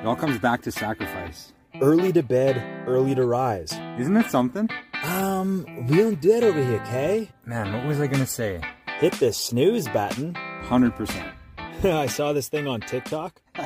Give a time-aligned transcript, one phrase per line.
[0.00, 1.52] It all comes back to sacrifice.
[1.80, 3.72] Early to bed, early to rise.
[3.98, 4.68] Isn't it something?
[5.04, 7.30] Um, we don't do that over here, Kay.
[7.44, 8.60] Man, what was I gonna say?
[8.98, 10.34] Hit the snooze button.
[10.64, 11.32] 100%.
[11.84, 13.40] I saw this thing on TikTok.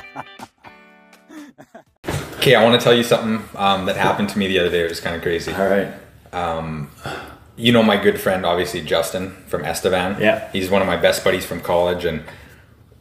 [2.37, 4.81] Okay, I want to tell you something um, that happened to me the other day.
[4.81, 5.51] It was kind of crazy.
[5.51, 5.91] All right.
[6.31, 6.91] Um,
[7.57, 10.21] You know my good friend, obviously Justin from Estevan.
[10.21, 10.47] Yeah.
[10.51, 12.23] He's one of my best buddies from college, and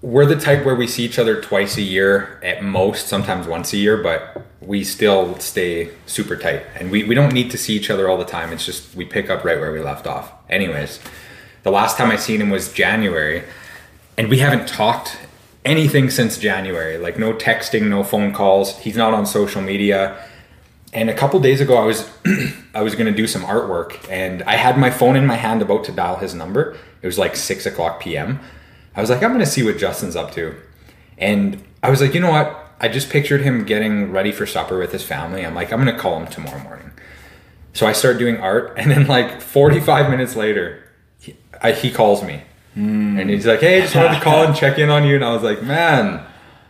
[0.05, 3.73] we're the type where we see each other twice a year at most, sometimes once
[3.73, 6.63] a year, but we still stay super tight.
[6.75, 8.53] And we, we don't need to see each other all the time.
[8.53, 10.31] It's just we pick up right where we left off.
[10.51, 11.01] Anyways,
[11.63, 13.45] the last time I seen him was January,
[14.19, 15.17] and we haven't talked
[15.65, 16.99] anything since January.
[16.99, 18.79] Like no texting, no phone calls.
[18.81, 20.23] He's not on social media.
[20.93, 22.11] And a couple days ago, I was
[22.75, 25.85] I was gonna do some artwork, and I had my phone in my hand about
[25.85, 26.77] to dial his number.
[27.01, 28.41] It was like six o'clock p.m.
[28.97, 30.55] I was like, I'm gonna see what Justin's up to,
[31.19, 32.61] and I was like, you know what?
[32.81, 35.45] I just pictured him getting ready for supper with his family.
[35.45, 36.91] I'm like, I'm gonna call him tomorrow morning.
[37.73, 40.85] So I start doing art, and then like 45 minutes later,
[41.19, 42.43] he, I, he calls me,
[42.75, 45.15] and he's like, Hey, I just wanted to call and check in on you.
[45.15, 46.25] And I was like, Man,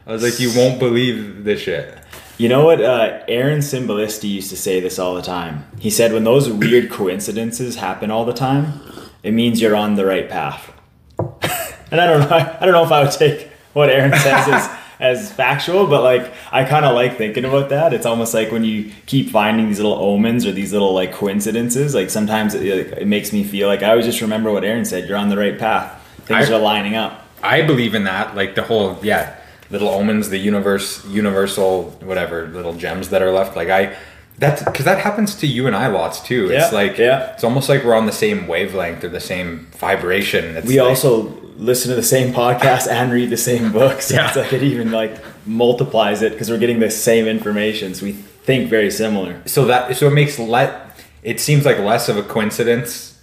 [0.07, 1.99] I was like, you won't believe this shit.
[2.37, 2.83] You know what?
[2.83, 5.65] Uh, Aaron Symbolisti used to say this all the time.
[5.79, 8.81] He said, when those weird coincidences happen all the time,
[9.23, 10.73] it means you're on the right path.
[11.95, 12.37] and I don't know.
[12.61, 16.33] I don't know if I would take what Aaron says as, as factual, but like
[16.53, 17.93] I kind of like thinking about that.
[17.95, 21.95] It's almost like when you keep finding these little omens or these little like coincidences.
[21.95, 22.65] Like sometimes it,
[22.99, 25.09] it makes me feel like I always just remember what Aaron said.
[25.09, 26.01] You're on the right path.
[26.27, 27.21] Things I- are lining up.
[27.43, 29.37] I believe in that, like the whole yeah,
[29.69, 33.55] little omens, the universe, universal, whatever little gems that are left.
[33.55, 33.95] Like I,
[34.39, 36.49] that's because that happens to you and I lots too.
[36.51, 37.35] Yeah, It's like yeah.
[37.35, 40.57] it's almost like we're on the same wavelength or the same vibration.
[40.57, 43.73] It's we like- also listen to the same podcast and read the same mm-hmm.
[43.73, 44.07] books.
[44.07, 44.29] So Yeah.
[44.29, 47.95] It's like it even like multiplies it because we're getting the same information.
[47.95, 49.41] So we think very similar.
[49.47, 53.19] so that so it makes let it seems like less of a coincidence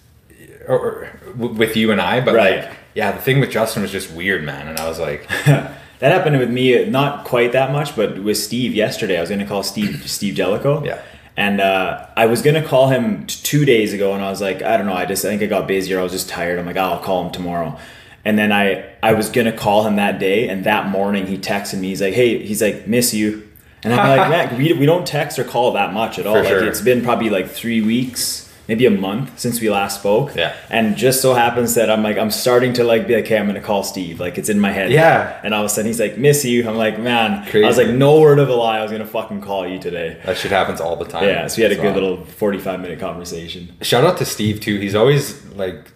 [0.68, 2.66] or, or with you and I, but Right.
[2.66, 4.67] like yeah, the thing with Justin was just weird, man.
[4.67, 5.30] And I was like,
[6.02, 9.20] That happened with me, uh, not quite that much, but with Steve yesterday.
[9.20, 10.84] I was going to call Steve Steve Jellicoe.
[10.84, 11.00] Yeah.
[11.38, 14.42] And uh, I was going to call him t- two days ago, and I was
[14.42, 14.95] like, I don't know.
[14.95, 16.58] I just I think I got busy, or I was just tired.
[16.58, 17.78] I'm like, oh, I'll call him tomorrow.
[18.23, 21.37] And then I I was going to call him that day, and that morning he
[21.37, 21.89] texted me.
[21.89, 23.48] He's like, Hey, he's like, miss you.
[23.83, 26.36] And I'm like, man, we, we don't text or call that much at all.
[26.36, 26.67] For like sure.
[26.67, 30.36] it's been probably like three weeks, maybe a month since we last spoke.
[30.36, 30.55] Yeah.
[30.70, 33.48] And just so happens that I'm like, I'm starting to like be like, okay, I'm
[33.48, 34.20] gonna call Steve.
[34.20, 34.92] Like it's in my head.
[34.92, 35.39] Yeah.
[35.43, 36.70] And all of a sudden he's like, miss you.
[36.70, 37.43] I'm like, man.
[37.52, 38.77] I was like, no word of a lie.
[38.77, 40.21] I was gonna fucking call you today.
[40.26, 41.23] that shit happens all the time.
[41.23, 41.48] Yeah.
[41.48, 43.76] So we had a good little 45 minute conversation.
[43.81, 44.77] Shout out to Steve too.
[44.80, 45.92] He's always like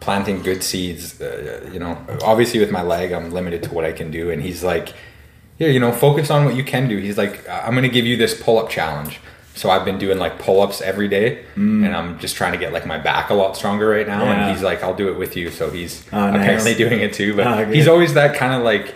[0.00, 1.20] planting good seeds.
[1.20, 4.42] Uh, you know, obviously with my leg, I'm limited to what I can do, and
[4.42, 4.94] he's like,
[5.58, 8.06] "Yeah, you know, focus on what you can do." He's like, "I'm going to give
[8.06, 9.20] you this pull-up challenge."
[9.54, 12.86] So I've been doing like pull-ups every day, and I'm just trying to get like
[12.86, 14.22] my back a lot stronger right now.
[14.22, 14.26] Mm.
[14.26, 14.46] Yeah.
[14.46, 16.40] And he's like, "I'll do it with you." So he's Oh, nice.
[16.40, 17.34] apparently doing it too.
[17.34, 18.94] But Oh, he's always that kind of like,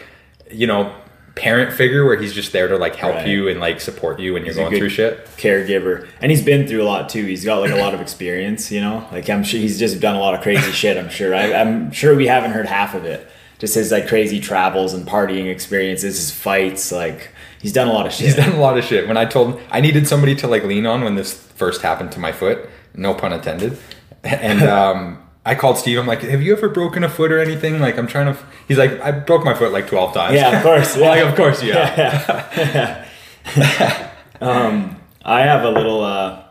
[0.51, 0.95] you know.
[1.35, 3.27] Parent figure where he's just there to like help Right.
[3.27, 5.25] you and like support you when you're He's going through shit.
[5.39, 6.07] Caregiver.
[6.21, 7.25] And he's been through a lot too.
[7.25, 9.07] He's got like a lot of experience, you know?
[9.11, 11.35] Like I'm sure he's just done a lot of crazy shit, I'm sure.
[11.35, 13.27] I, I'm sure we haven't heard half of it.
[13.59, 18.07] Just his like crazy travels and partying experiences, his fights, like he's done a lot
[18.07, 18.27] of shit.
[18.27, 19.09] He's done a lot of shit.
[19.09, 22.13] When I told him I needed somebody to like lean on when this first happened
[22.13, 23.79] to my foot, no pun intended,
[24.25, 25.99] and um, I called Steve.
[25.99, 28.39] I'm like, "Have you ever broken a foot or anything?" Like, I'm trying to.
[28.69, 30.97] He's like, "I broke my foot like 12 times." Yeah, of course.
[30.97, 31.09] Yeah.
[31.09, 33.05] like, of course, yeah.
[35.25, 36.43] I have a little uh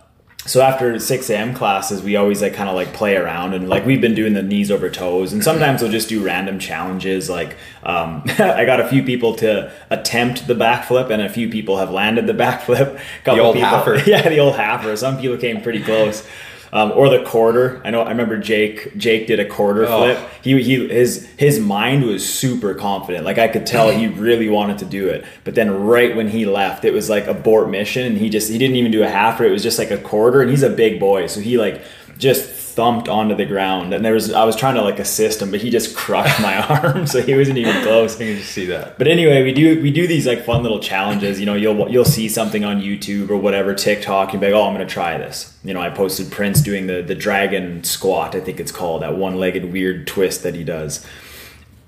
[0.44, 1.54] so after 6 a.m.
[1.54, 4.42] classes, we always like kind of like play around and like we've been doing the
[4.42, 7.30] knees over toes and sometimes we'll just do random challenges.
[7.30, 11.78] Like um, I got a few people to attempt the backflip and a few people
[11.78, 13.00] have landed the backflip.
[13.24, 14.04] Couple old people, halfer.
[14.08, 14.98] Yeah, the old halfer.
[14.98, 16.28] Some people came pretty close.
[16.74, 17.82] Um, or the quarter.
[17.84, 18.02] I know.
[18.02, 18.96] I remember Jake.
[18.98, 19.98] Jake did a quarter Oh.
[20.16, 20.30] flip.
[20.42, 23.26] He, he his his mind was super confident.
[23.26, 25.26] Like I could tell he really wanted to do it.
[25.44, 28.58] But then right when he left, it was like abort mission, and he just he
[28.58, 29.42] didn't even do a halfer.
[29.42, 31.82] It was just like a quarter, and he's a big boy, so he like
[32.18, 33.94] just thumped onto the ground.
[33.94, 36.58] And there was I was trying to like assist him, but he just crushed my
[36.68, 38.16] arm, so he wasn't even close.
[38.16, 38.98] I can just see that.
[38.98, 41.40] But anyway, we do we do these like fun little challenges.
[41.40, 44.66] You know, you'll you'll see something on YouTube or whatever TikTok, and be like, oh,
[44.66, 45.58] I'm gonna try this.
[45.64, 48.36] You know, I posted Prince doing the the dragon squat.
[48.36, 51.06] I think it's called that one legged weird twist that he does.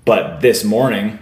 [0.04, 1.18] But this morning,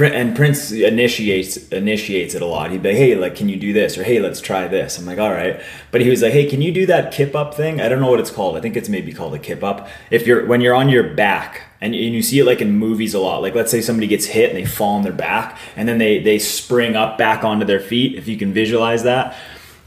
[0.00, 2.70] and Prince initiates initiates it a lot.
[2.70, 5.06] He'd be like, "Hey, like, can you do this?" or "Hey, let's try this." I'm
[5.06, 7.80] like, "All right," but he was like, "Hey, can you do that kip up thing?"
[7.80, 8.56] I don't know what it's called.
[8.56, 9.88] I think it's maybe called a kip up.
[10.10, 13.12] If you're when you're on your back and, and you see it like in movies
[13.12, 13.42] a lot.
[13.42, 16.20] Like, let's say somebody gets hit and they fall on their back, and then they
[16.20, 18.16] they spring up back onto their feet.
[18.16, 19.36] If you can visualize that.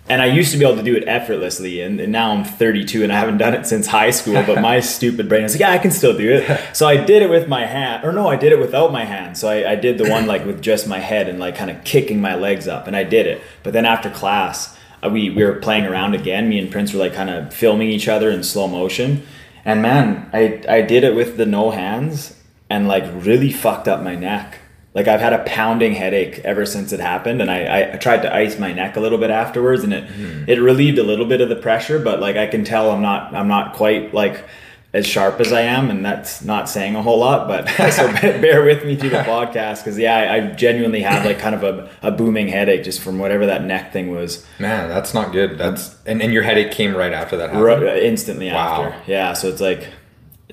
[0.08, 3.04] And I used to be able to do it effortlessly, and, and now I'm 32
[3.04, 4.36] and I haven't done it since high school.
[4.46, 6.76] But my stupid brain is like, yeah, I can still do it.
[6.76, 9.36] So I did it with my hand, or no, I did it without my hand.
[9.36, 11.84] So I, I did the one like with just my head and like kind of
[11.84, 13.42] kicking my legs up, and I did it.
[13.64, 16.50] But then after class, uh, we we were playing around again.
[16.50, 19.26] Me and Prince were like kind of filming each other in slow motion,
[19.64, 24.04] and man, I I did it with the no hands, and like really fucked up
[24.04, 24.60] my neck.
[24.96, 28.34] Like I've had a pounding headache ever since it happened, and I, I, tried to
[28.34, 30.46] ice my neck a little bit afterwards, and it hmm.
[30.48, 32.00] it relieved a little bit of the pressure.
[32.00, 34.46] But like I can tell, I'm not I'm not quite like
[34.94, 37.50] as sharp as I am, and that's not saying a whole lot.
[37.50, 41.26] But so bear bear with me through the podcast because yeah, I, I genuinely have
[41.26, 44.88] like kind of a, a booming headache just from whatever that neck thing was Man,
[44.88, 45.58] that's not good.
[45.58, 47.66] That's and, and your headache came right after that happened.
[47.66, 48.84] right, instantly Wow.
[48.84, 49.12] after.
[49.12, 49.90] Yeah, so it's like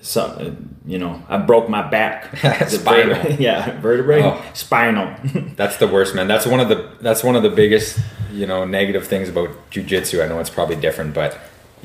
[0.02, 0.50] some uh,
[0.84, 2.36] you know I broke my back.
[2.68, 3.32] Spinal.
[3.40, 4.44] yeah, vertebrae, Oh.
[4.52, 5.14] spinal.
[5.56, 6.26] That's the worst, man.
[6.28, 7.98] That's one of the that's one of the biggest,
[8.32, 10.22] you know, negative things about jujitsu.
[10.24, 11.38] I know it's probably different, but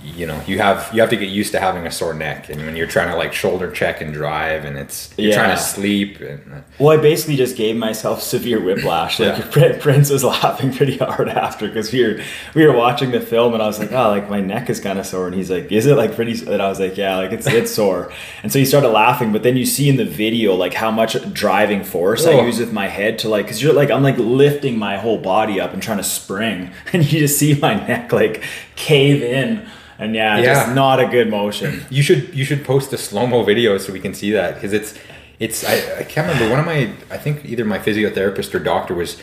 [0.03, 2.65] you know, you have you have to get used to having a sore neck, and
[2.65, 6.19] when you're trying to like shoulder check and drive, and it's you're trying to sleep.
[6.21, 9.19] And, uh, Well, I basically just gave myself severe whiplash.
[9.19, 9.77] Like Yeah.
[9.79, 12.21] Prince was laughing pretty hard after because we were
[12.55, 14.99] we were watching the film and I was like, oh, like my neck is kind
[14.99, 16.33] of sore, and he's like, is it like pretty?
[16.33, 18.11] s-" And I was like, yeah, like it's it's sore.
[18.43, 21.17] And so he started laughing, but then you see in the video like how much
[21.33, 22.45] driving force I Oh.
[22.45, 25.59] use with my head to like, because you're like I'm like lifting my whole body
[25.59, 28.43] up and trying to spring, and you just see my neck like
[28.75, 29.67] cave in,
[29.99, 30.45] and yeah, Yeah.
[30.53, 31.83] just not a good motion.
[31.89, 34.73] You should you should post a slow mo video so we can see that because
[34.73, 34.93] it's
[35.39, 38.93] it's I, I can't remember one of my I think either my physiotherapist or doctor
[38.93, 39.17] was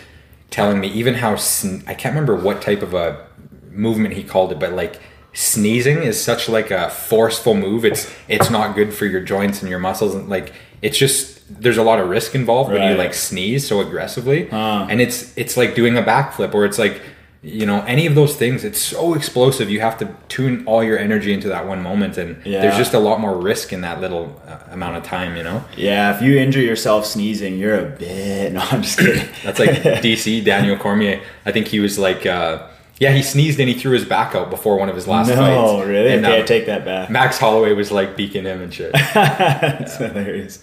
[0.50, 3.26] telling me even how sn- I can't remember what type of a
[3.70, 5.00] movement he called it but like
[5.32, 9.68] sneezing is such like a forceful move it's it's not good for your joints and
[9.68, 13.12] your muscles and like it's just there's a lot of risk involved when you like
[13.12, 14.86] sneeze so aggressively Ah.
[14.88, 17.02] and it's it's like doing a backflip or it's like
[17.46, 20.98] you know any of those things it's so explosive you have to tune all your
[20.98, 22.62] energy into that one moment and Yeah.
[22.62, 25.62] there's just a lot more risk in that little uh, amount of time you know
[25.76, 28.52] Yeah, if you injure yourself sneezing, you're a bit.
[28.56, 29.28] No, I'm just kidding.
[29.44, 29.70] that's like
[30.06, 32.66] dc daniel cormier i think he was like uh
[32.98, 35.34] yeah he sneezed and he threw his back out before one of his last no,
[35.36, 36.12] fights really?
[36.14, 37.10] and, okay, uh, I take that back.
[37.10, 40.62] max holloway was like beaking him and shit That's hilarious.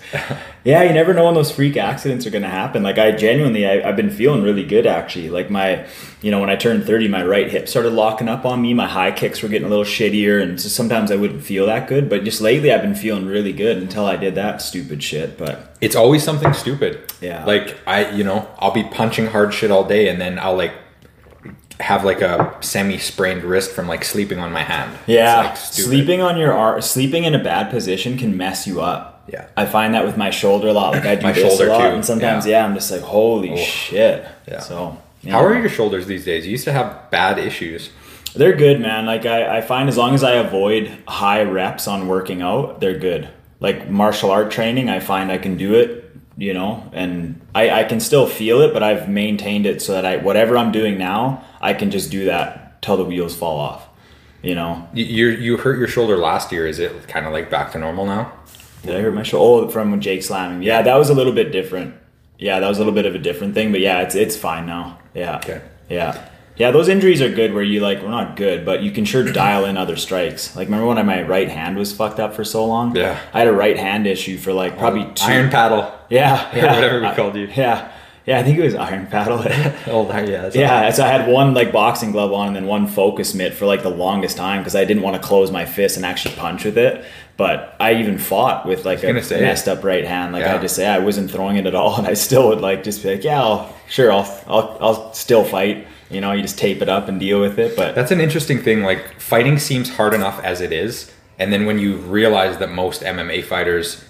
[0.64, 2.84] Yeah, you never know when those freak accidents are going to happen.
[2.84, 5.30] Like I genuinely, I, I've been feeling really good actually.
[5.30, 5.88] Like my,
[6.22, 8.76] you know, when I turned thirty, my right hip started locking up on me.
[8.76, 11.88] My high kicks were getting a little shittier, and so sometimes I wouldn't feel that
[11.88, 12.10] good.
[12.10, 15.36] But just lately, I've been feeling really good until I did that stupid shit.
[15.36, 17.12] But it's always something stupid.
[17.22, 17.44] Yeah.
[17.44, 20.74] Like I, you know, I'll be punching hard shit all day, and then I'll like
[21.80, 24.96] have like a semi-sprained wrist from like sleeping on my hand.
[25.08, 29.11] Yeah, like, sleeping on your arm, sleeping in a bad position can mess you up.
[29.28, 29.48] Yeah.
[29.56, 30.94] I find that with my shoulder a lot.
[30.94, 32.60] Like I do My this shoulder a lot, too, and sometimes yeah.
[32.60, 32.66] yeah.
[32.66, 33.58] I'm just like, holy oh.
[33.58, 34.28] shit.
[34.48, 34.60] Yeah.
[34.60, 35.34] So yeah.
[35.34, 36.46] How are your shoulders these days?
[36.46, 37.92] You used to have bad issues.
[38.34, 39.06] They're good, man.
[39.06, 42.98] Like I, I find as long as I avoid high reps on working out, they're
[42.98, 43.30] good.
[43.60, 47.84] Like martial art training, I find I can do it, you know, and I, I
[47.84, 51.44] can still feel it, but I've maintained it so that I whatever I'm doing now,
[51.60, 53.88] I can just do that till the wheels fall off.
[54.42, 54.88] You know.
[54.94, 56.66] You you you hurt your shoulder last year.
[56.66, 58.34] Is it kind of like back to normal now?
[58.84, 59.68] Did I hurt my shoulder?
[59.68, 60.64] Oh, from Jake slamming.
[60.64, 61.96] Yeah, that was a little bit different.
[62.38, 64.66] Yeah, that was a little bit of a different thing, but yeah, it's it's fine
[64.66, 65.00] now.
[65.14, 65.38] Yeah.
[65.38, 65.62] Okay.
[65.90, 66.28] Yeah.
[66.58, 69.06] Yeah, those injuries are good where you like, we're well, not good, but you can
[69.06, 70.56] sure dial in other strikes.
[70.56, 72.96] Like, remember when my right hand was fucked up for so long?
[72.96, 73.20] Yeah.
[73.34, 75.26] I had a right hand issue for like probably oh, two.
[75.26, 75.92] Iron paddle.
[76.10, 76.52] Yeah.
[76.54, 76.76] Or yeah.
[76.76, 77.48] whatever we I- called you.
[77.48, 77.92] Yeah.
[78.26, 79.40] Yeah, I think it was iron paddle.
[79.88, 80.44] Oh, yeah.
[80.44, 83.56] that's Yeah, so I had one like boxing glove on and then one focus mitt
[83.56, 86.36] for like the longest time because I didn't want to close my fist and actually
[86.36, 87.04] punch with it.
[87.42, 89.42] But I even fought with like a say.
[89.42, 90.32] messed up right hand.
[90.32, 90.58] Like Yeah.
[90.58, 93.02] I just say I wasn't throwing it at all, and I still would like just
[93.02, 95.88] be like, yeah, I'll, sure, I'll, I'll, I'll still fight.
[96.12, 97.76] You know, you just tape it up and deal with it.
[97.76, 98.84] But That's an interesting thing.
[98.84, 103.02] Like fighting seems hard enough as it is, and then when you realize that most
[103.02, 104.06] MMA fighters,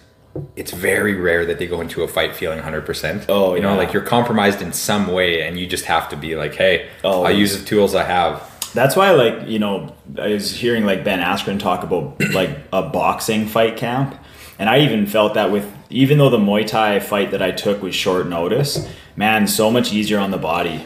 [0.57, 3.27] it's very rare that they go into a fight feeling 100%.
[3.29, 3.77] Oh, you know, yeah.
[3.77, 7.23] like you're compromised in some way, and you just have to be like, hey, Oh,
[7.23, 8.50] I'll use the tools I have.
[8.73, 12.81] That's why, like, you know, I was hearing like Ben Askren talk about like a
[12.83, 14.15] boxing fight camp.
[14.59, 17.81] And I even felt that with, even though the Muay Thai fight that I took
[17.81, 20.85] was short notice, man, so much easier on the body.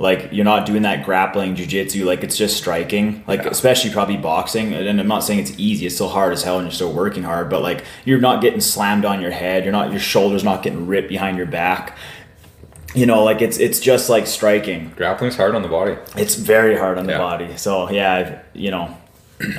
[0.00, 3.24] Like, you're not doing that grappling jujitsu, like, it's just striking.
[3.26, 3.48] Like, Yeah.
[3.50, 4.72] especially probably boxing.
[4.72, 7.24] And I'm not saying it's easy, it's still hard as hell and you're still working
[7.24, 10.62] hard, but like, you're not getting slammed on your head, you're not, your shoulders not
[10.62, 11.96] getting ripped behind your back.
[12.94, 14.92] You know, like it's it's just like striking.
[14.96, 15.96] Grappling's hard on the body.
[16.16, 17.18] It's very hard on the Yeah.
[17.18, 17.56] body.
[17.56, 18.96] So yeah, I've, you know,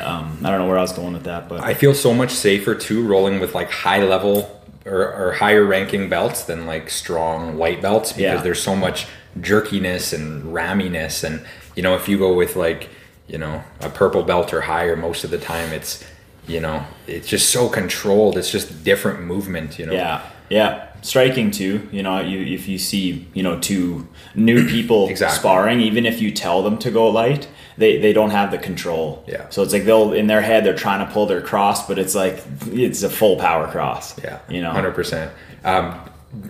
[0.04, 2.32] um, I don't know where I was going with that, but I feel so much
[2.32, 7.58] safer too rolling with like high level or, or higher ranking belts than like strong
[7.58, 8.42] white belts because Yeah.
[8.42, 9.08] there's so much
[9.40, 11.46] jerkiness and ramminess and
[11.76, 12.90] you know if you go with like
[13.28, 16.04] you know a purple belt or higher most of the time it's
[16.48, 21.52] you know it's just so controlled it's just different movement you know Yeah, yeah, striking
[21.52, 21.88] too.
[21.92, 25.38] You know, you if you see you know two new people Exactly.
[25.40, 29.24] sparring, even if you tell them to go light, they they don't have the control.
[29.28, 29.48] Yeah.
[29.50, 32.16] So it's like they'll in their head they're trying to pull their cross, but it's
[32.16, 32.42] like
[32.72, 34.16] it's a full power cross.
[34.24, 34.72] yeah You know.
[34.72, 35.32] 100%
[35.64, 36.00] um,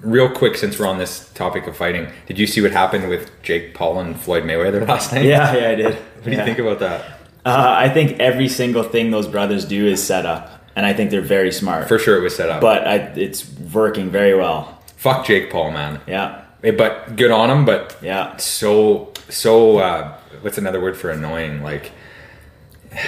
[0.01, 3.31] real quick since we're on this topic of fighting did you see what happened with
[3.43, 5.95] jake paul and floyd mayweather last night Yeah, yeah, I did.
[5.95, 7.01] what do you think about that
[7.45, 11.11] Uh, I think every single thing those brothers do is set up, and I think
[11.11, 11.87] they're very smart.
[11.87, 14.81] for sure it was set up but I, it's working very well.
[14.97, 20.17] fuck jake paul man Yeah, Eh, but good on him but yeah, so so uh
[20.41, 21.91] what's another word for annoying like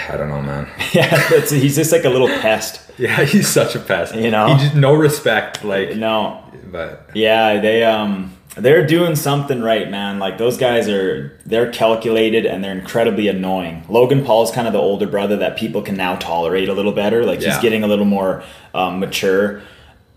[0.09, 1.09] i don't know man yeah.
[1.49, 2.81] He's just like a little pest.
[2.99, 4.53] yeah he's such a pest You know?
[4.55, 10.19] he just no respect like No, but Yeah, they um they're doing something right, man.
[10.19, 13.85] Like those guys are they're calculated and they're incredibly annoying.
[13.87, 16.91] Logan Paul is kind of the older brother that people can now tolerate a little
[16.91, 17.23] better.
[17.25, 18.43] Like he's getting a little more
[18.73, 19.61] um, mature.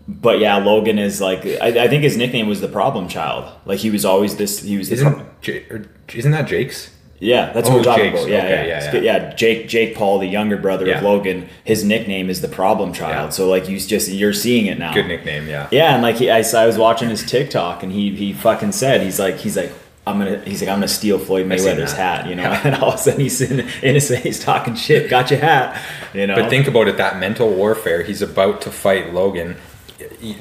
[0.07, 3.51] But yeah, Logan is like I, I think his nickname was the problem child.
[3.65, 4.59] Like he was always this.
[4.59, 5.65] He was the pro- isn't J-
[6.13, 6.91] isn't that jake's
[7.25, 8.19] yeah, that's Oh, what we're talking Jake's.
[8.21, 8.29] about.
[8.31, 9.01] Yeah, Okay, yeah, yeah, yeah.
[9.27, 9.33] yeah.
[9.33, 10.97] Jake, Jake Paul, the younger brother Yeah.
[10.99, 13.33] of Logan, his nickname is the problem child.
[13.33, 14.93] So like you just you're seeing it now.
[14.93, 18.11] good nickname yeah Yeah, and like he, I, I was watching his TikTok, and he
[18.15, 19.71] he fucking said he's like he's like
[20.07, 22.61] I'm gonna he's like I'm gonna steal Floyd Mayweather's hat, you know, Yeah.
[22.65, 25.81] and all of a sudden he's in in his face talking shit, got your hat,
[26.13, 26.35] you know.
[26.35, 28.03] But think about it that mental warfare.
[28.03, 29.55] He's about to fight Logan.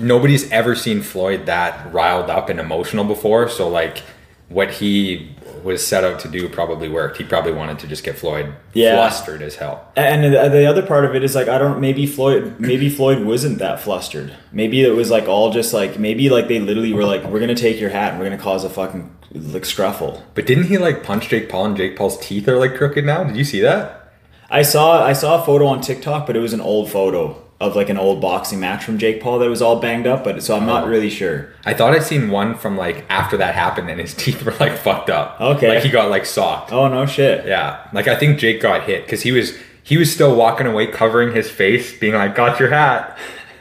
[0.00, 3.48] Nobody's ever seen Floyd that riled up and emotional before.
[3.48, 4.02] So, like,
[4.48, 5.30] what he
[5.64, 7.16] was set out to do probably worked.
[7.16, 8.94] He probably wanted to just get Floyd Yeah.
[8.96, 9.88] flustered as hell.
[9.96, 13.24] and the the other part of it is like I don't maybe Floyd maybe Floyd
[13.24, 14.32] wasn't that flustered.
[14.52, 17.54] Maybe it was like all just like maybe like they literally were like we're gonna
[17.54, 20.20] take your hat and we're gonna cause a fucking like scruffle.
[20.34, 23.24] But didn't he like punch Jake Paul and Jake Paul's teeth are like crooked now?
[23.24, 24.12] Did you see that?
[24.50, 27.76] I saw I saw a photo on TikTok, but it was an old photo of
[27.76, 30.24] like an old boxing match from Jake Paul that was all banged up.
[30.24, 30.88] But so I'm not oh.
[30.88, 31.52] really sure.
[31.64, 34.76] I thought I'd seen one from like after that happened and his teeth were like
[34.76, 35.40] fucked up.
[35.40, 35.68] Okay.
[35.68, 36.72] Like he got like socked.
[36.72, 37.46] Oh no shit.
[37.46, 40.86] Yeah, like I think Jake got hit because he was he was still walking away
[40.86, 43.18] covering his face, being like, "Got your hat,"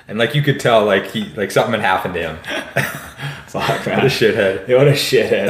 [0.07, 2.39] and like you could tell like he like something had happened to him.
[3.47, 4.67] Fuck What a shithead.
[4.77, 5.47] What a shithead.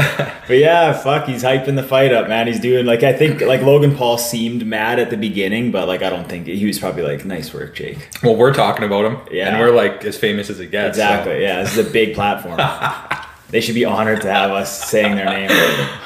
[0.47, 2.47] but yeah, fuck, he's hyping the fight up, man.
[2.47, 6.01] He's doing like I think like Logan Paul seemed mad at the beginning, but like
[6.03, 8.09] I don't think he was probably like, nice work, Jake.
[8.23, 9.49] Well, we're talking about him, Yeah.
[9.49, 10.97] and we're like as famous as it gets.
[10.97, 11.41] so- Exactly.
[11.41, 12.59] Yeah, this is a big platform.
[13.49, 15.49] they should be honored to have us saying their name.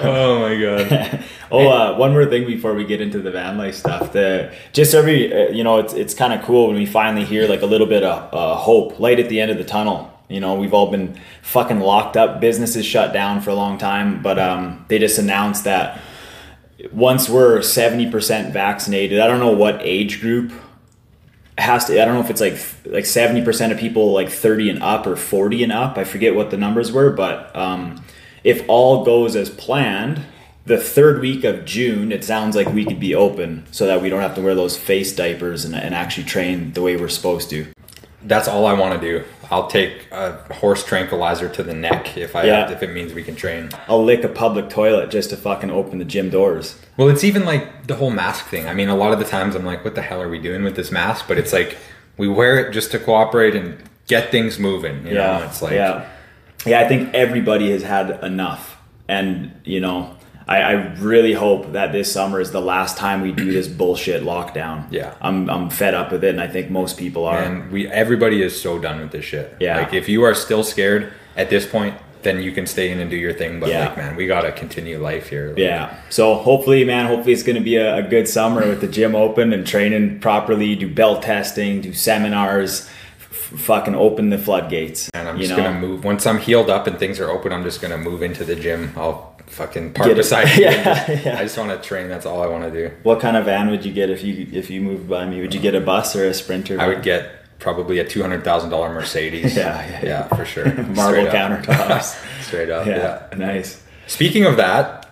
[0.02, 1.24] Oh my god.
[1.52, 4.12] oh, uh, one more thing before we get into the van life stuff.
[4.14, 7.48] The just every uh, you know, it's it's kind of cool when we finally hear
[7.48, 10.14] like a little bit of uh, hope, light at the end of the tunnel.
[10.30, 14.22] You know, we've all been fucking locked up, businesses shut down for a long time,
[14.22, 16.02] but um, they just announced that
[16.92, 20.52] once we're seventy percent vaccinated, I don't know what age group
[21.58, 22.02] has to.
[22.02, 25.08] I don't know if it's like like seventy percent of people like thirty and up
[25.08, 25.98] or forty and up.
[25.98, 28.04] I forget what the numbers were, but um,
[28.44, 30.24] if all goes as planned,
[30.66, 34.10] the third week of June, it sounds like we could be open so that we
[34.10, 37.50] don't have to wear those face diapers and, and actually train the way we're supposed
[37.50, 37.66] to.
[38.24, 39.24] That's all I want to do.
[39.52, 42.72] I'll take a horse tranquilizer to the neck if I Yeah.
[42.72, 43.70] if it means we can train.
[43.88, 46.76] I'll lick a public toilet just to fucking open the gym doors.
[46.98, 48.68] Well, it's even like the whole mask thing.
[48.68, 50.64] I mean, a lot of the times I'm like, what the hell are we doing
[50.64, 51.26] with this mask?
[51.28, 51.78] But it's like
[52.18, 55.06] we wear it just to cooperate and get things moving.
[55.08, 56.06] You know, it's like yeah,
[56.66, 56.80] yeah.
[56.82, 60.17] I think everybody has had enough, and you know,
[60.48, 64.24] I, I really hope that this summer is the last time we do this bullshit
[64.24, 64.88] lockdown.
[64.92, 65.14] Yeah.
[65.22, 67.40] I'm I'm fed up with it, and I think most people are.
[67.42, 69.56] And we everybody is so done with this shit.
[69.60, 69.78] Yeah.
[69.78, 73.10] Like if you are still scared at this point, then you can stay in and
[73.12, 73.60] do your thing.
[73.60, 73.88] But Yeah.
[73.90, 75.50] like man, we gotta continue life here.
[75.50, 75.98] Like, yeah.
[76.10, 79.16] So hopefully, man, hopefully it's going to be a, a good summer with the gym
[79.16, 82.90] open and training properly, do belt testing, do seminars,
[83.20, 85.10] f- fucking open the floodgates.
[85.14, 85.58] And I'm just know?
[85.58, 87.52] gonna move once I'm healed up and things are open.
[87.54, 88.94] I'm just gonna move into the gym.
[88.98, 90.64] I'll fucking park Get beside you.
[90.66, 91.40] Yeah, yeah.
[91.40, 92.08] I just want to train.
[92.10, 92.96] That's all I want to do.
[93.04, 95.42] What kind of van would you get if you if you moved by me?
[95.42, 96.80] Would you get a bus or a sprinter?
[96.80, 99.56] I would get probably a two hundred thousand dollar Mercedes.
[99.58, 100.66] Yeah, yeah, yeah, for sure.
[100.84, 100.94] Marble
[101.26, 102.42] Straight countertops.
[102.44, 102.86] Straight up.
[102.86, 103.38] yeah, Yeah.
[103.38, 103.82] nice.
[104.08, 105.10] Speaking of that,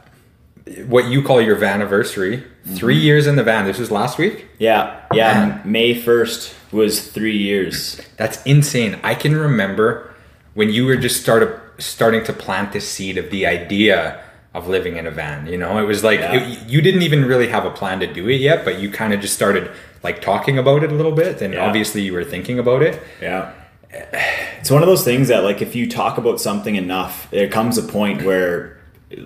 [0.88, 2.77] what you call your van anniversary, Mm-hmm.
[2.77, 3.65] three years in the van.
[3.65, 4.48] This was last week.
[4.58, 5.62] Yeah, yeah.
[5.65, 8.01] May first was three years.
[8.18, 8.98] That's insane.
[9.04, 10.12] I can remember
[10.56, 14.22] when you were just started starting to plant the seed of the idea
[14.53, 15.48] of living in a van.
[15.48, 16.36] You know, it was like Yeah.
[16.36, 19.13] it- you didn't even really have a plan to do it yet, but you kind
[19.13, 19.70] of just started
[20.03, 21.65] like talking about it a little bit, and Yeah.
[21.65, 23.01] obviously you were thinking about it.
[23.22, 23.50] Yeah.
[24.60, 27.77] It's one of those things that like if you talk about something enough, there comes
[27.77, 28.77] a point where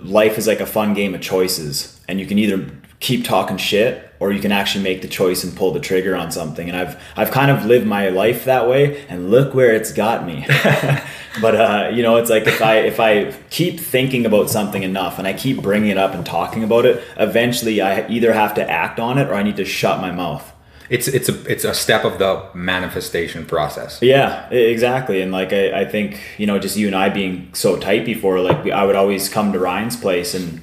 [0.04, 2.66] life is like a fun game of choices and you can either
[3.00, 6.32] keep talking shit or you can actually make the choice and pull the trigger on
[6.32, 6.68] something.
[6.70, 10.26] And I've I've kind of lived my life that way and look where it's got
[10.26, 10.46] me.
[11.42, 15.18] but uh, you know, it's like if I if I keep thinking about something enough
[15.18, 18.70] and I keep bringing it up and talking about it, eventually I either have to
[18.70, 20.52] act on it or I need to shut my mouth.
[20.90, 24.00] It's it's a it's a step of the manifestation process.
[24.02, 25.22] Yeah, exactly.
[25.22, 28.40] And like I, I think you know, just you and I being so tight before,
[28.42, 30.62] like I would always come to Ryan's place and.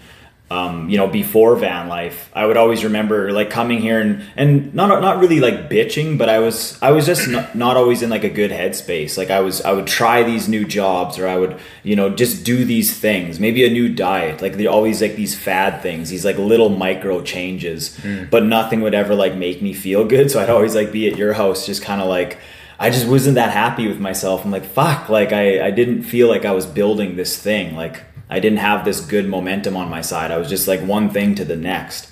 [0.49, 4.73] Um, you know, before van life, I would always remember like coming here and and
[4.75, 8.11] not not really like bitching, but I was I was just not, not always in
[8.11, 9.19] like a good headspace.
[9.19, 12.45] Like I was I would try these new jobs or I would you know just
[12.45, 14.41] do these things, maybe a new diet.
[14.41, 17.99] Like they always like these fad things, these like little micro changes,
[18.31, 20.31] but nothing would ever like make me feel good.
[20.31, 22.39] So I'd always like be at your house, just kind of like
[22.79, 24.45] I just wasn't that happy with myself.
[24.45, 27.75] I'm like, fuck, like I, I didn't feel like I was building this thing.
[27.75, 30.31] Like I didn't have this good momentum on my side.
[30.31, 32.11] I was just like one thing to the next.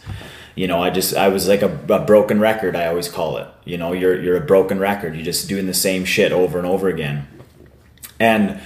[0.54, 3.48] You know, I just I was like a, a broken record, I always call it.
[3.64, 5.14] You know, you're you're a broken record.
[5.14, 7.26] You're just doing the same shit over and over again.
[8.20, 8.60] And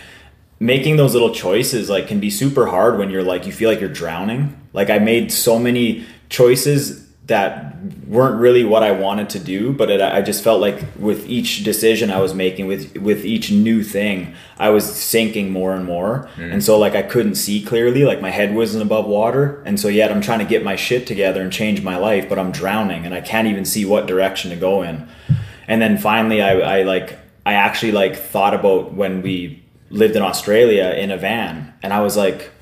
[0.60, 3.80] making those little choices like can be super hard when you're like you feel like
[3.80, 4.60] you're drowning.
[4.74, 9.90] Like I made so many choices that weren't really what I wanted to do, but
[9.90, 13.82] it, I just felt like with each decision I was making, with with each new
[13.84, 16.52] thing, I was sinking more and more, mm-hmm.
[16.52, 19.88] and so like I couldn't see clearly, like my head wasn't above water, and so
[19.88, 23.04] yet I'm trying to get my shit together and change my life, but I'm drowning
[23.04, 25.06] and I can't even see what direction to go in,
[25.68, 30.22] and then finally I, I like I actually like thought about when we lived in
[30.22, 32.52] Australia in a van, and I was like,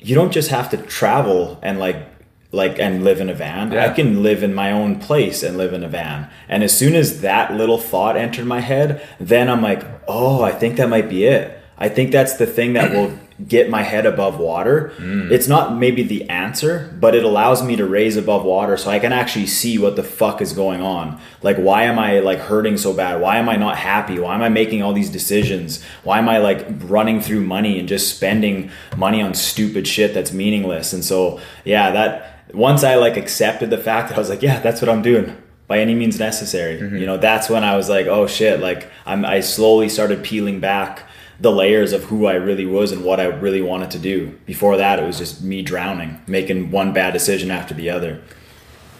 [0.00, 2.09] you don't just have to travel and like
[2.52, 3.72] like and live in a van.
[3.72, 3.86] Yeah.
[3.86, 6.28] I can live in my own place and live in a van.
[6.48, 10.52] And as soon as that little thought entered my head, then I'm like, oh, I
[10.52, 11.56] think that might be it.
[11.78, 13.16] I think that's the thing that will
[13.48, 14.92] get my head above water.
[14.98, 15.30] Mm.
[15.30, 18.98] It's not maybe the answer, but it allows me to raise above water so I
[18.98, 21.18] can actually see what the fuck is going on.
[21.42, 23.20] Like why am I like hurting so bad?
[23.20, 24.18] Why am I not happy?
[24.18, 25.82] Why am I making all these decisions?
[26.02, 30.32] Why am I like running through money and just spending money on stupid shit that's
[30.32, 30.92] meaningless?
[30.92, 34.60] And so, yeah, that once I like accepted the fact that I was like, yeah,
[34.60, 35.36] that's what I'm doing
[35.66, 36.80] by any means necessary.
[36.80, 36.96] Mm-hmm.
[36.96, 40.60] You know, that's when I was like, oh shit, like I'm I slowly started peeling
[40.60, 41.04] back
[41.38, 44.38] the layers of who I really was and what I really wanted to do.
[44.46, 48.20] Before that, it was just me drowning, making one bad decision after the other.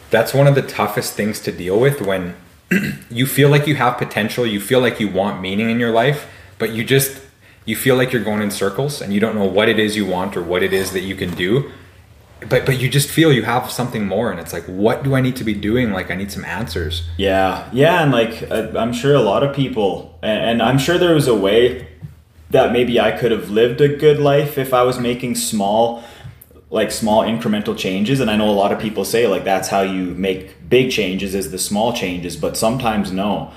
[0.09, 2.35] That's one of the toughest things to deal with when
[3.09, 6.27] you feel like you have potential, you feel like you want meaning in your life,
[6.57, 7.21] but you just
[7.65, 10.05] you feel like you're going in circles and you don't know what it is you
[10.05, 11.71] want or what it is that you can do.
[12.49, 15.21] But but you just feel you have something more and it's like what do I
[15.21, 15.91] need to be doing?
[15.91, 17.07] Like I need some answers.
[17.17, 21.27] Yeah, yeah, and like I'm sure a lot of people, and I'm sure there was
[21.27, 21.87] a way
[22.49, 26.03] that maybe I could have lived a good life if I was making small,
[26.69, 28.19] like small incremental changes.
[28.19, 31.33] And I know a lot of people say like that's how you make big changes
[31.33, 33.51] is the small changes, but sometimes no.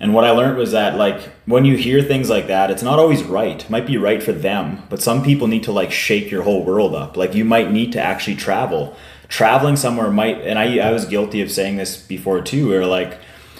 [0.00, 2.98] And what I learned was that like when you hear things like that, it's not
[2.98, 3.62] always right.
[3.62, 6.64] It might be right for them, but some people need to like shake your whole
[6.64, 7.18] world up.
[7.18, 8.96] Like you might need to actually travel.
[9.28, 13.18] Traveling somewhere might and I I was guilty of saying this before too, where like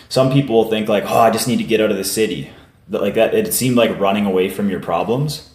[0.08, 2.50] some people think like, oh, I just need to get out of the city.
[2.88, 5.46] That like that it seemed like running away from your problems.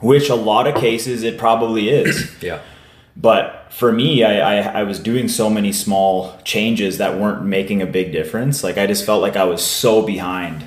[0.00, 2.30] Which a lot of cases it probably is.
[2.42, 2.60] Yeah.
[3.16, 7.82] But for me, I, I, I was doing so many small changes that weren't making
[7.82, 8.62] a big difference.
[8.62, 10.64] Like I just felt like I was so behind.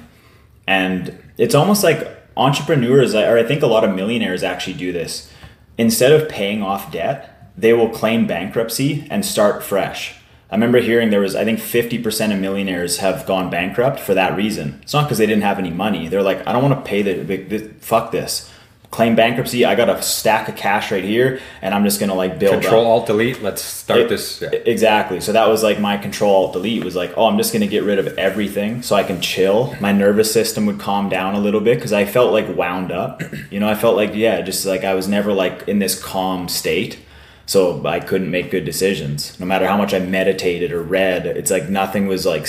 [0.68, 5.32] And it's almost like entrepreneurs, or I think a lot of millionaires actually do this.
[5.78, 10.16] Instead of paying off debt, they will claim bankruptcy and start fresh.
[10.52, 14.36] I remember hearing there was, I think 50% of millionaires have gone bankrupt for that
[14.36, 14.80] reason.
[14.82, 16.10] It's not because they didn't have any money.
[16.10, 18.52] They're like, I don't want to pay the, fuck this.
[18.90, 19.66] Claim bankruptcy.
[19.66, 22.82] I got a stack of cash right here, and I'm just gonna like build Control
[22.82, 22.88] up.
[22.88, 23.42] Alt Delete.
[23.44, 24.42] Let's start It- this.
[24.42, 24.50] Yeah.
[24.66, 25.20] Exactly.
[25.20, 27.84] So that was like my control alt delete was like, oh, I'm just gonna get
[27.84, 29.76] rid of everything so I can chill.
[29.82, 33.22] My nervous system would calm down a little bit because I felt like wound up.
[33.52, 36.48] You know, I felt like yeah, just like I was never like in this calm
[36.50, 37.00] state.
[37.46, 39.40] So I couldn't make good decisions.
[39.40, 42.46] No matter how much I meditated or read, it's like nothing was like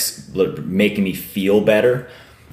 [0.65, 2.09] making me feel better.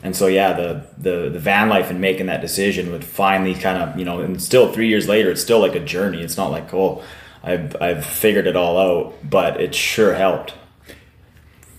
[0.05, 3.81] And so yeah, the the the van life and making that decision would finally kind
[3.81, 6.21] of you know, and still three years later, it's still like a journey.
[6.21, 7.01] It's not like oh,
[7.43, 10.53] I've I've figured it all out, but it sure helped.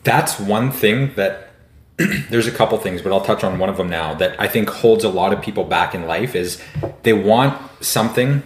[0.02, 1.50] that's one thing that
[2.28, 4.70] there's a couple things, but I'll touch on one of them now that I think
[4.70, 6.60] holds a lot of people back in life is
[7.04, 8.42] they want something,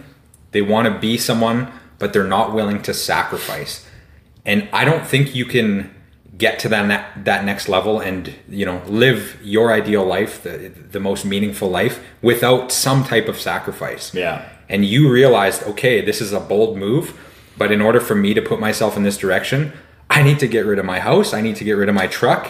[0.51, 3.83] they want to be someone, but they're not willing to sacrifice.
[4.45, 5.89] And I don't think you can
[6.43, 8.21] get to that ne- that next level and
[8.59, 9.21] you know live
[9.55, 10.53] your ideal life, the
[10.95, 11.95] the most meaningful life,
[12.29, 14.37] without some type of sacrifice Yeah.
[14.73, 17.05] and you realized, okay, this is a bold move,
[17.61, 19.59] but in order for me to put myself in this direction,
[20.17, 22.07] I need to get rid of my house, I need to get rid of my
[22.19, 22.43] truck,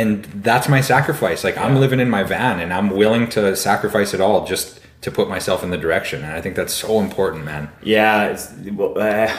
[0.00, 0.10] and
[0.48, 1.40] that's my sacrifice.
[1.48, 5.10] Like I'm living in my van and I'm willing to sacrifice it all just to
[5.18, 6.18] put myself in the direction.
[6.24, 7.68] And I think that's so important, man.
[7.82, 8.44] Yeah, it's,
[8.78, 9.30] well, uh,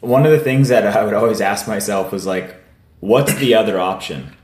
[0.00, 2.48] one of the things that I would always ask myself was like,
[3.00, 4.36] what's the other option?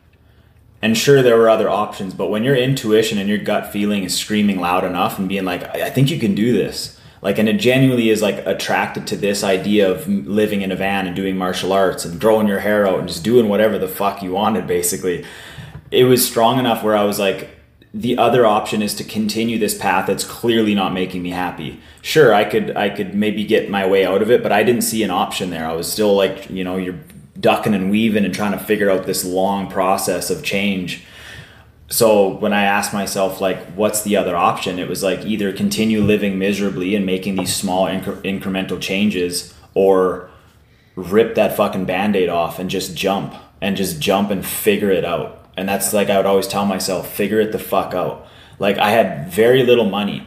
[0.83, 4.16] And sure, there were other options, but when your intuition and your gut feeling is
[4.16, 7.55] screaming loud enough and being like, I think you can do this, like, and it
[7.55, 11.73] genuinely is like attracted to this idea of living in a van and doing martial
[11.73, 15.25] arts and growing your hair out and just doing whatever the fuck you wanted, basically.
[15.90, 17.51] It was strong enough where I was like,
[17.95, 21.81] the other option is to continue this path that's clearly not making me happy.
[22.03, 24.83] Sure, I could I could maybe get my way out of it, but I didn't
[24.83, 25.66] see an option there.
[25.66, 26.99] I was still like, you know, you're
[27.40, 31.05] ducking and weaving and trying to figure out this long process of change.
[31.88, 36.03] So when I asked myself like what's the other option, it was like either continue
[36.03, 40.31] living miserably and making these small incre- incremental changes or
[40.96, 45.49] rip that fucking band-aid off and just jump and just jump and figure it out.
[45.57, 48.27] And that's like i would always tell myself figure it the fuck out.
[48.59, 50.27] Like i had very little money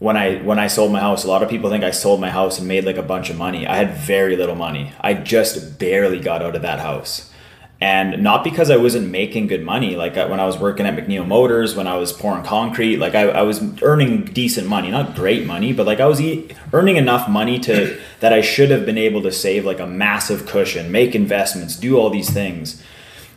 [0.00, 2.30] when i when i sold my house a lot of people think i sold my
[2.30, 5.78] house and made like a bunch of money i had very little money i just
[5.78, 7.30] barely got out of that house
[7.80, 9.96] and not because I wasn't making good money.
[9.96, 13.22] Like when I was working at McNeil Motors, when I was pouring concrete, like I,
[13.22, 17.28] I was earning decent money, not great money, but like I was e- earning enough
[17.28, 21.14] money to that I should have been able to save like a massive cushion, make
[21.14, 22.82] investments, do all these things.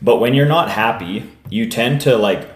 [0.01, 2.49] But when you're not happy, you tend to like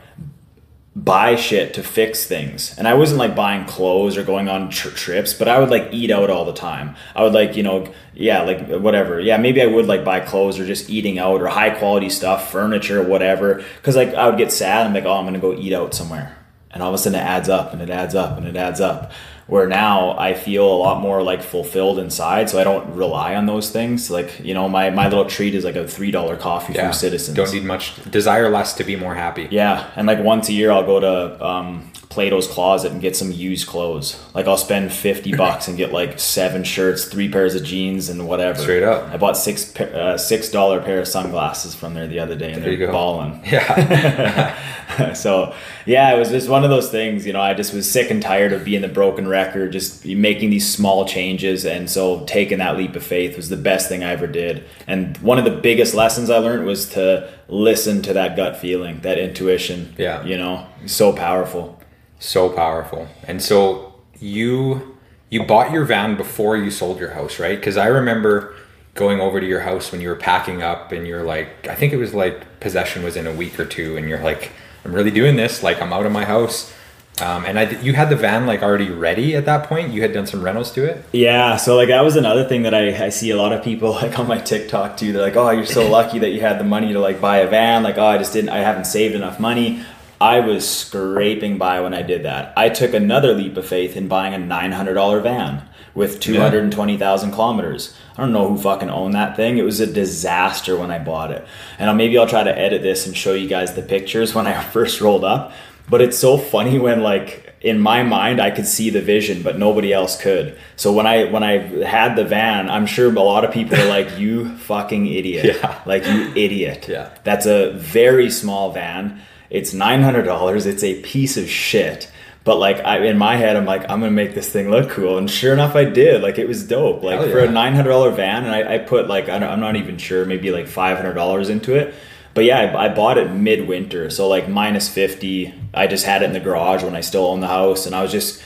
[1.03, 2.75] buy shit to fix things.
[2.75, 5.89] And I wasn't like buying clothes or going on tr- trips, but I would like
[5.91, 6.95] eat out all the time.
[7.15, 9.19] I would like, you know, yeah, like whatever.
[9.19, 12.51] Yeah, maybe I would like buy clothes or just eating out or high quality stuff,
[12.51, 13.63] furniture, whatever.
[13.83, 14.87] Cause like I would get sad.
[14.87, 16.35] I'm like, oh, I'm to go eat out somewhere.
[16.71, 18.81] And all of a sudden it adds up and it adds up and it adds
[18.81, 19.11] up.
[19.47, 22.49] Where now I feel a lot more like fulfilled inside.
[22.49, 24.11] So I don't rely on those things.
[24.11, 27.35] Like, you know, my, my little treat is like a $3 coffee from Citizens.
[27.35, 27.95] Don't need much.
[28.11, 29.47] Desire less to be more happy.
[29.49, 33.31] Yeah, and like once a year, I'll go to um, Plato's Closet and get some
[33.31, 34.19] used clothes.
[34.33, 38.27] Like I'll spend fifty bucks and get like seven shirts, three pairs of jeans, and
[38.27, 38.59] whatever.
[38.59, 39.13] Straight up.
[39.13, 42.63] I bought six uh, six dollar pair of sunglasses from there the other day, and
[42.63, 43.43] There they're balling.
[43.51, 45.13] Yeah.
[45.13, 45.53] so
[45.85, 47.23] yeah, it was just one of those things.
[47.23, 50.49] You know, I just was sick and tired of being the broken record, just making
[50.49, 54.13] these small changes, and so taking that leap of faith was the best thing I
[54.13, 54.63] ever did.
[54.87, 59.01] And one of the biggest lessons I learned was to listen to that gut feeling,
[59.01, 59.93] that intuition.
[59.99, 60.25] Yeah.
[60.25, 61.79] you know, so powerful.
[62.19, 63.07] So powerful.
[63.23, 64.97] And so you
[65.29, 67.59] you bought your van before you sold your house, right?
[67.59, 68.55] Because I remember
[68.93, 71.93] going over to your house when you were packing up, and you're like, I think
[71.93, 74.51] it was like possession was in a week or two, and you're like,
[74.85, 75.63] I'm really doing this.
[75.63, 76.73] Like I'm out of my house.
[77.19, 79.91] Um, and I, you had the van like already ready at that point.
[79.91, 81.03] You had done some rentals to it.
[81.11, 83.91] Yeah, so like that was another thing that I, I see a lot of people
[84.01, 85.11] like on my TikTok too.
[85.13, 87.47] They're like, "Oh, you're so lucky that you had the money to like buy a
[87.47, 88.49] van." Like, "Oh, I just didn't.
[88.49, 89.83] I haven't saved enough money."
[90.19, 92.53] I was scraping by when I did that.
[92.57, 96.39] I took another leap of faith in buying a nine hundred dollar van with two
[96.39, 97.95] hundred and twenty thousand kilometers.
[98.17, 99.57] I don't know who fucking owned that thing.
[99.57, 101.45] It was a disaster when I bought it.
[101.77, 104.47] And I'll, maybe I'll try to edit this and show you guys the pictures when
[104.47, 105.53] I first rolled up.
[105.89, 109.57] But it's so funny when like in my mind I could see the vision, but
[109.59, 110.57] nobody else could.
[110.75, 113.87] So when I when I had the van, I'm sure a lot of people are
[113.87, 115.81] like, "You fucking idiot!" Yeah.
[115.85, 116.87] Like you idiot.
[116.87, 117.15] Yeah.
[117.23, 119.21] That's a very small van.
[119.49, 120.65] It's nine hundred dollars.
[120.65, 122.11] It's a piece of shit.
[122.43, 125.17] But like I, in my head, I'm like, I'm gonna make this thing look cool,
[125.17, 126.21] and sure enough, I did.
[126.21, 127.03] Like it was dope.
[127.03, 129.49] Like Hell for a nine hundred dollar van, and I, I put like I don't,
[129.49, 131.93] I'm not even sure, maybe like five hundred dollars into it.
[132.33, 135.53] But yeah, I, I bought it midwinter, so like minus fifty.
[135.73, 138.01] I just had it in the garage when I still owned the house, and I
[138.01, 138.41] was just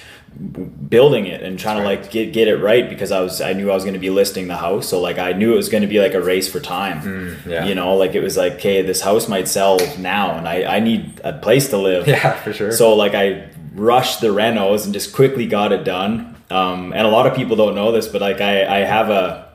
[0.89, 3.69] building it and trying to like get get it right because I was I knew
[3.69, 5.81] I was going to be listing the house, so like I knew it was going
[5.81, 7.01] to be like a race for time.
[7.01, 7.65] Mm, yeah.
[7.65, 10.79] You know, like it was like, okay, this house might sell now, and I I
[10.79, 12.07] need a place to live.
[12.07, 12.71] Yeah, for sure.
[12.71, 16.35] So like I rushed the renos and just quickly got it done.
[16.49, 19.50] Um, and a lot of people don't know this, but like I, I have a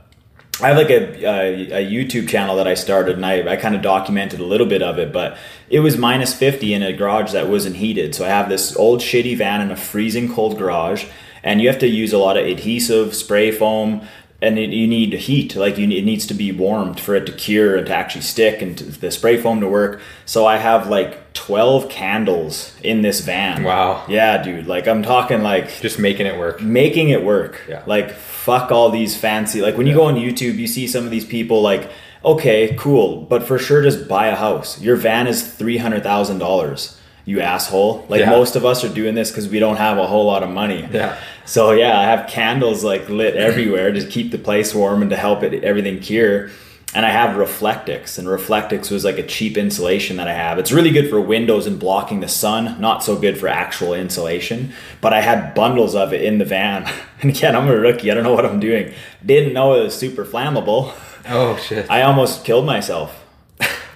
[0.61, 3.75] I have like a, a, a YouTube channel that I started and I, I kind
[3.75, 5.37] of documented a little bit of it, but
[5.69, 8.15] it was minus 50 in a garage that wasn't heated.
[8.15, 11.07] So I have this old shitty van in a freezing cold garage
[11.43, 14.07] and you have to use a lot of adhesive, spray foam,
[14.43, 15.57] and it, you need heat.
[15.57, 18.61] Like you, it needs to be warmed for it to cure and to actually stick
[18.63, 20.01] and to, the spray foam to work.
[20.27, 23.63] So I have like twelve candles in this van.
[23.63, 24.05] Wow.
[24.09, 24.67] Yeah, dude.
[24.67, 26.61] Like I'm talking like Just making it work.
[26.61, 27.63] making it work.
[27.69, 27.83] Yeah.
[27.87, 29.61] Like fuck all these fancy.
[29.63, 31.91] Like when you go on YouTube, you see some of these people like,
[32.25, 34.81] okay, cool, but for sure, just buy a house.
[34.81, 36.99] Your van is three hundred thousand dollars.
[37.27, 38.07] You asshole.
[38.09, 38.31] Like Yeah.
[38.31, 40.89] most of us are doing this because we don't have a whole lot of money.
[40.93, 41.19] Yeah.
[41.45, 45.17] So yeah, I have candles like lit everywhere to keep the place warm and to
[45.17, 46.51] help it everything cure.
[46.95, 50.59] And I have Reflectix, and Reflectix was like a cheap insulation that I have.
[50.59, 54.73] It's really good for windows and blocking the sun, not so good for actual insulation.
[55.03, 56.89] But I had bundles of it in the van.
[57.23, 58.11] And again, I'm a rookie.
[58.11, 58.93] I don't know what I'm doing.
[59.25, 60.93] Didn't know it was super flammable.
[61.29, 61.91] Oh shit.
[61.91, 63.26] I almost killed myself.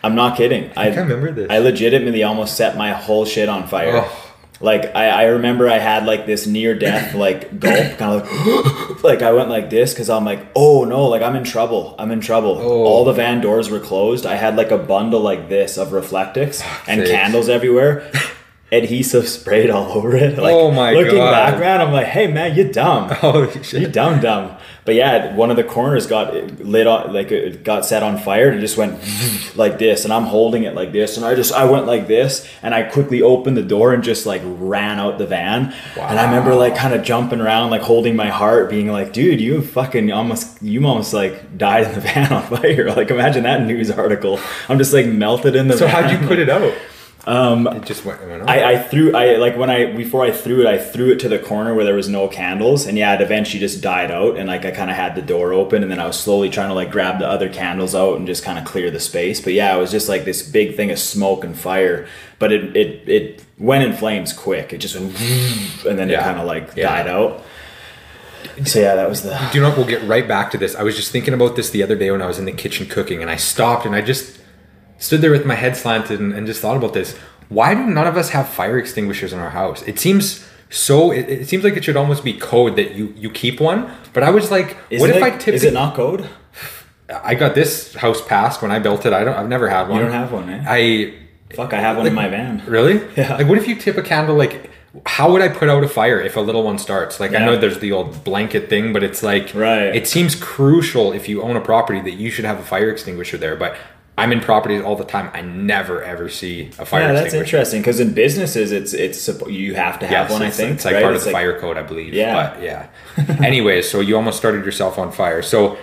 [0.02, 0.70] I'm not kidding.
[0.76, 1.48] I, I remember this.
[1.50, 4.02] I legitimately almost set my whole shit on fire.
[4.04, 4.26] Oh.
[4.62, 9.02] Like I, I remember I had like this near death like gulp kind of like
[9.04, 12.10] like I went like this because I'm like oh no like I'm in trouble I'm
[12.10, 12.84] in trouble Oh.
[12.84, 16.62] all the van doors were closed I had like a bundle like this of Reflectix
[16.86, 18.10] and candles everywhere
[18.72, 21.32] adhesive sprayed all over it like Oh my looking God.
[21.32, 23.92] back man I'm like hey man you dumb you oh, shit.
[23.92, 24.56] dumb dumb.
[24.86, 28.48] But yeah, one of the corners got lit on, like it got set on fire,
[28.48, 28.98] and it just went
[29.56, 30.04] like this.
[30.04, 32.84] And I'm holding it like this, and I just I went like this, and I
[32.84, 35.74] quickly opened the door and just like ran out the van.
[35.96, 36.08] Wow.
[36.08, 39.38] And I remember like kind of jumping around, like holding my heart, being like, "Dude,
[39.40, 43.62] you fucking almost you almost like died in the van on fire." Like imagine that
[43.66, 44.40] news article.
[44.68, 46.04] I'm just like melted in the So van.
[46.04, 46.72] how'd you put it out?
[47.26, 48.26] Um, it just went.
[48.26, 48.48] went.
[48.48, 51.28] I, I threw I like when I before I threw it I threw it to
[51.28, 54.48] the corner where there was no candles and yeah it eventually just died out and
[54.48, 56.74] like I kind of had the door open and then I was slowly trying to
[56.74, 59.76] like grab the other candles out and just kind of clear the space but yeah
[59.76, 63.44] it was just like this big thing of smoke and fire but it it, it
[63.58, 65.08] went in flames quick it just went
[65.86, 66.88] and then it kind of like Yeah.
[66.88, 67.42] died out
[68.64, 69.76] so yeah that was the Do you know what?
[69.76, 70.74] We'll get right back to this.
[70.74, 72.86] I was just thinking about this the other day when I was in the kitchen
[72.86, 74.39] cooking, and I stopped and I just
[75.00, 77.16] stood there with my head slanted and, and just thought about this.
[77.48, 79.82] Why do none of us have fire extinguishers in our house?
[79.82, 81.10] It seems so.
[81.10, 83.90] It, it seems like it should almost be code that you you keep one.
[84.12, 85.54] But I was like, is what it, if I tip?
[85.54, 86.30] is it not code
[87.12, 89.12] I got this house passed when I built it.
[89.12, 89.34] I don't.
[89.34, 89.98] I've never had one.
[89.98, 91.14] you don't have one eh I
[91.54, 93.00] fuck I have one in my van Really?
[93.16, 93.36] Yeah.
[93.36, 94.36] Like, what if you tip a candle?
[94.36, 94.70] Like,
[95.06, 97.18] how would I put out a fire if a little one starts?
[97.20, 99.94] Like, I know there's the old blanket thing, but it's like, Right.
[99.94, 103.36] It seems crucial if you own a property that you should have a fire extinguisher
[103.38, 103.56] there.
[103.56, 103.76] But
[104.20, 105.30] I'm in properties all the time.
[105.32, 109.74] I never ever see a fire yeah that's interesting because in businesses it's it's you
[109.74, 111.02] have to have Yes, one I think it's like right?
[111.02, 112.12] part It's of the like- fire code, I believe.
[112.14, 112.34] Yeah.
[112.54, 112.88] But yeah.
[113.44, 115.42] Anyways, so you almost started yourself on fire.
[115.42, 115.76] So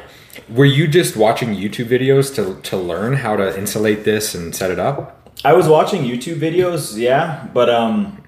[0.49, 4.69] were you just watching YouTube videos to to learn how to insulate this and set
[4.71, 5.13] it up?
[5.45, 8.23] I was watching YouTube videos, yeah, but um,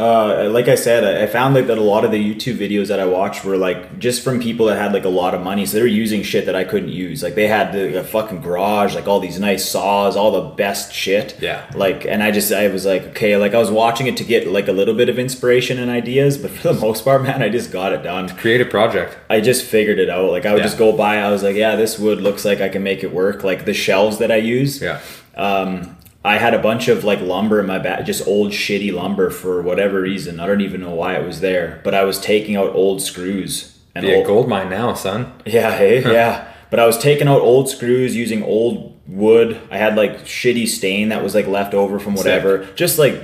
[0.00, 2.88] uh, like I said, I I found like that a lot of the YouTube videos
[2.88, 5.66] that I watched were like just from people that had like a lot of money,
[5.66, 7.22] so they were using shit that I couldn't use.
[7.22, 10.92] Like they had the a fucking garage, like all these nice saws, all the best
[10.92, 11.36] shit.
[11.40, 11.70] Yeah.
[11.74, 14.46] Like, and I just I was like, okay, like I was watching it to get
[14.48, 17.48] like a little bit of inspiration and ideas, but for the most part, man, I
[17.50, 18.28] just got it done.
[18.36, 19.18] Creative project.
[19.28, 20.30] I just figured it out.
[20.30, 20.64] Like I would Yeah.
[20.64, 21.18] just go by.
[21.18, 23.44] I was like, yeah, this wood looks like I can make it work.
[23.44, 24.80] Like the shelves that I use.
[24.80, 25.00] Yeah.
[25.36, 29.30] Um, I had a bunch of like lumber in my back, just old shitty lumber
[29.30, 30.38] for whatever reason.
[30.38, 33.78] I don't even know why it was there, but I was taking out old screws
[33.94, 35.32] and Be a old, gold mine now, son.
[35.46, 36.52] yeah, hey, yeah.
[36.70, 39.60] But I was taking out old screws using old wood.
[39.70, 43.20] I had like shitty stain that was like left over from whatever, just like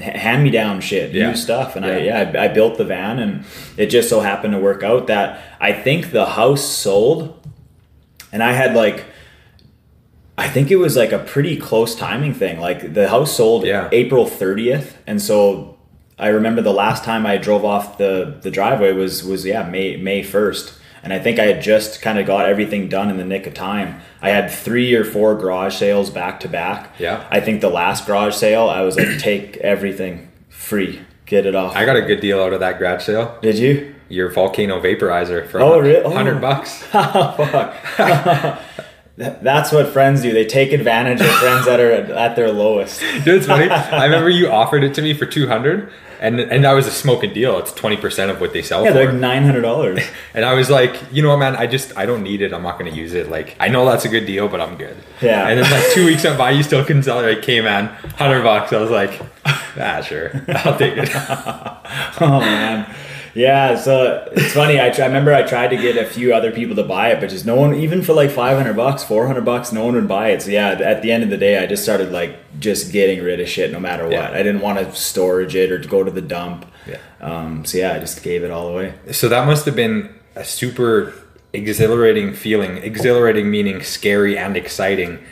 [0.00, 1.30] hand me down shit, Yeah.
[1.30, 1.76] new stuff.
[1.76, 2.22] And I Yeah.
[2.32, 3.44] yeah, I, I built the van, and
[3.76, 7.48] it just so happened to work out that I think the house sold,
[8.32, 9.04] and I had like.
[10.38, 12.60] I think it was like a pretty close timing thing.
[12.60, 13.88] Like the house sold Yeah.
[13.92, 15.76] April 30th, and so
[16.18, 19.96] I remember the last time I drove off the the driveway was was yeah May
[19.96, 20.72] May 1st,
[21.02, 23.54] and I think I had just kind of got everything done in the nick of
[23.54, 24.00] time.
[24.22, 26.94] I had three or four garage sales back to back.
[26.98, 27.24] Yeah.
[27.30, 31.76] I think the last garage sale I was like take everything free, get it off.
[31.76, 33.38] I got a good deal out of that garage sale.
[33.42, 33.94] Did you?
[34.08, 36.02] Your volcano vaporizer for Oh, really?
[36.02, 36.10] Oh.
[36.10, 36.82] hundred bucks.
[36.94, 38.60] Oh, fuck.
[39.18, 40.32] That- That's what friends do.
[40.32, 43.00] They take advantage of friends that are at, their lowest.
[43.24, 43.68] Dude, it's funny.
[43.68, 46.90] I remember you offered it to me for two hundred, and and that was a
[46.90, 47.58] smoking deal.
[47.58, 49.04] It's twenty percent of what they sell Yeah, for.
[49.06, 50.00] like nine hundred dollars.
[50.34, 51.56] and I was like, you know what, man?
[51.56, 52.52] I just I don't need it.
[52.54, 53.28] I'm not going to use it.
[53.28, 54.96] Like I know that's a good deal, but I'm good.
[55.20, 55.48] Yeah.
[55.48, 57.28] And then like two weeks went by, you still couldn't sell it.
[57.28, 57.86] Like, okay, man,
[58.18, 58.72] hundred bucks.
[58.72, 61.10] I was like, ah, sure, I'll take it.
[62.20, 62.94] Oh man.
[63.38, 64.80] Yeah, so it's funny.
[64.80, 67.20] I, try, I remember I tried to get a few other people to buy it,
[67.20, 70.30] but just no one, even for like 500 bucks, 400 bucks, no one would buy
[70.30, 70.42] it.
[70.42, 73.38] So yeah, at the end of the day, I just started like just getting rid
[73.38, 74.12] of shit no matter what.
[74.12, 74.30] Yeah.
[74.32, 76.66] I didn't want to storage it or to go to the dump.
[76.84, 76.98] Yeah.
[77.20, 78.94] Um, so yeah, I just gave it all away.
[79.12, 81.14] So that must have been a super
[81.52, 82.78] exhilarating feeling.
[82.78, 85.24] Exhilarating meaning scary and exciting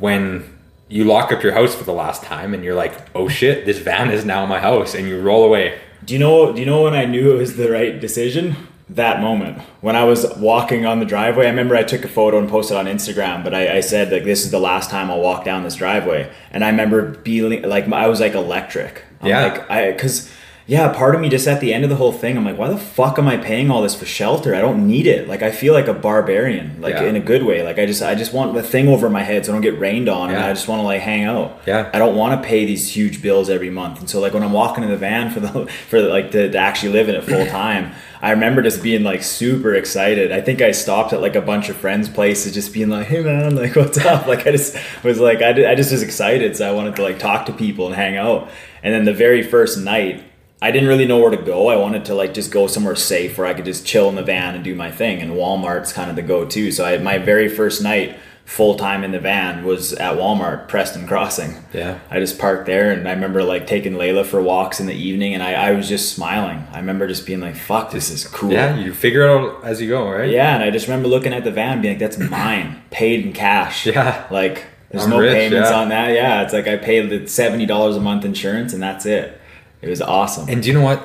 [0.00, 3.64] when you lock up your house for the last time and you're like, "Oh shit,
[3.64, 5.78] this van is now my house," and you roll away.
[6.04, 6.52] Do you know?
[6.52, 8.56] Do you know when I knew it was the right decision?
[8.88, 11.46] That moment when I was walking on the driveway.
[11.46, 13.42] I remember I took a photo and posted on Instagram.
[13.42, 16.30] But I, I said like, "This is the last time I'll walk down this driveway."
[16.50, 19.04] And I remember being like, I was like electric.
[19.20, 19.42] I'm Yeah.
[19.42, 20.30] Like I, because
[20.72, 22.68] yeah, part of me just at the end of the whole thing, I'm like, why
[22.70, 24.54] the fuck am I paying all this for shelter?
[24.54, 25.28] I don't need it.
[25.28, 27.02] Like I feel like a barbarian, like Yeah.
[27.02, 27.62] in a good way.
[27.62, 29.78] Like I just, I just want the thing over my head so I don't get
[29.78, 31.60] rained on, and I just want to like hang out.
[31.66, 31.90] Yeah.
[31.92, 34.00] I don't want to pay these huge bills every month.
[34.00, 36.58] And so like when I'm walking in the van for the for like to, to
[36.58, 40.32] actually live in it full time, I remember just being like super excited.
[40.32, 43.20] I think I stopped at like a bunch of friends' places, just being like, "Hey
[43.22, 46.56] man, like what's up?" Like I just was like, I, did, I just was excited,
[46.56, 48.48] so I wanted to like talk to people and hang out.
[48.82, 50.24] And then the very first night.
[50.62, 51.66] I didn't really know where to go.
[51.66, 54.22] I wanted to like just go somewhere safe where I could just chill in the
[54.22, 55.20] van and do my thing.
[55.20, 56.70] And Walmart's kind of the go-to.
[56.70, 61.08] So I, my very first night full time in the van was at Walmart, Preston
[61.08, 61.56] Crossing.
[61.72, 61.98] Yeah.
[62.10, 65.34] I just parked there and I remember like taking Layla for walks in the evening
[65.34, 66.64] and I, I was just smiling.
[66.70, 68.52] I remember just being like, fuck, this is cool.
[68.52, 70.30] Yeah, you figure it out as you go, right?
[70.30, 73.26] Yeah, and I just remember looking at the van and being like, that's mine, paid
[73.26, 73.84] in cash.
[73.84, 74.28] Yeah.
[74.30, 75.76] Like, there's I'm no rich, payments yeah.
[75.76, 76.12] on that.
[76.12, 79.40] Yeah, it's like I paid the $70 a month insurance and that's it.
[79.82, 80.48] It was awesome.
[80.48, 81.04] And do you know what?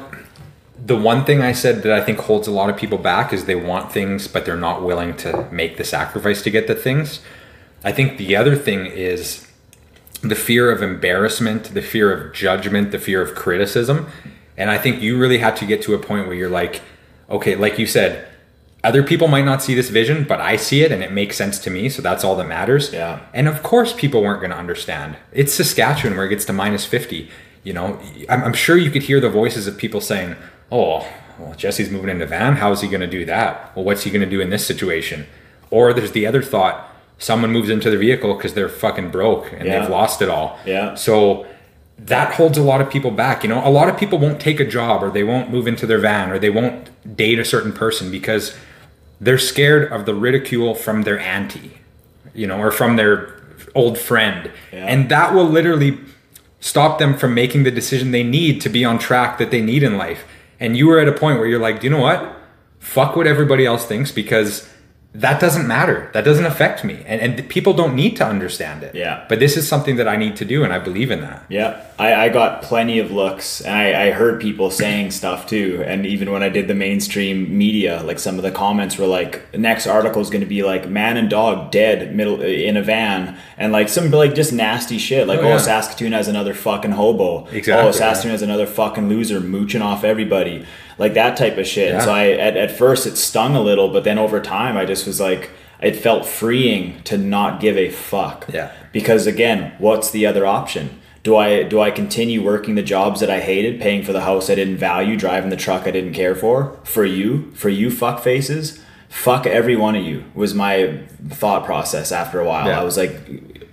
[0.85, 3.45] The one thing I said that I think holds a lot of people back is
[3.45, 7.19] they want things, but they're not willing to make the sacrifice to get the things.
[7.83, 9.47] I think the other thing is
[10.21, 14.07] the fear of embarrassment, the fear of judgment, the fear of criticism.
[14.55, 16.81] And I think you really had to get to a point where you're like,
[17.29, 18.27] okay, like you said,
[18.83, 21.59] other people might not see this vision, but I see it and it makes sense
[21.59, 21.89] to me.
[21.89, 22.93] So that's all that matters.
[22.93, 23.21] Yeah.
[23.33, 25.17] And of course, people weren't going to understand.
[25.31, 27.29] It's Saskatchewan where it gets to minus 50.
[27.67, 27.99] You know,
[28.29, 30.37] I'm, I'm sure you could hear the voices of people saying,
[30.71, 31.05] oh,
[31.37, 32.55] well, Jesse's moving into van.
[32.55, 33.75] How is he going to do that?
[33.75, 35.25] Well, what's he going to do in this situation?
[35.69, 39.65] Or there's the other thought someone moves into the vehicle because they're fucking broke and
[39.65, 39.81] Yeah.
[39.81, 40.57] they've lost it all.
[40.65, 40.95] Yeah.
[40.95, 41.45] So
[41.99, 43.43] that holds a lot of people back.
[43.43, 45.85] You know, a lot of people won't take a job or they won't move into
[45.85, 48.55] their van or they won't date a certain person because
[49.19, 51.79] they're scared of the ridicule from their auntie,
[52.33, 53.41] you know, or from their
[53.75, 54.51] old friend.
[54.71, 54.85] Yeah.
[54.85, 55.97] And that will literally
[56.59, 59.83] stop them from making the decision they need to be on track that they need
[59.83, 60.25] in life.
[60.59, 62.35] And you were at a point where you're like, do you know what?
[62.79, 64.67] Fuck what everybody else thinks because
[65.13, 66.09] that doesn't matter.
[66.13, 67.03] That doesn't affect me.
[67.05, 68.93] And, and people don't need to understand it.
[68.95, 69.25] Yeah.
[69.27, 71.43] But this is something that I need to do, and I believe in that.
[71.49, 75.83] Yeah, I, I got plenty of looks, and I, I heard people saying stuff too.
[75.83, 79.57] And even when I did the mainstream media, like some of the comments were like,
[79.57, 83.37] "Next article is going to be like man and dog dead middle in a van,"
[83.57, 85.57] and like some like just nasty shit, like Oh, "Oh.
[85.57, 90.65] Saskatoon has another fucking hobo," Exactly, "Oh, Saskatoon has another fucking loser mooching off everybody,"
[90.99, 91.93] like that type of shit.
[91.93, 92.01] Yeah.
[92.01, 95.07] So I at, at first it stung a little, but then over time I just
[95.07, 95.49] was like,
[95.81, 98.71] it felt freeing to not give a fuck Yeah.
[98.91, 103.29] because again what's the other option do i do i continue working the jobs that
[103.29, 106.33] i hated paying for the house i didn't value driving the truck i didn't care
[106.35, 106.79] for?
[106.85, 107.51] For you?
[107.53, 108.81] For you fuck faces?
[109.09, 112.67] Fuck every one of you was my thought process after a while.
[112.67, 112.79] Yeah.
[112.79, 113.13] i was like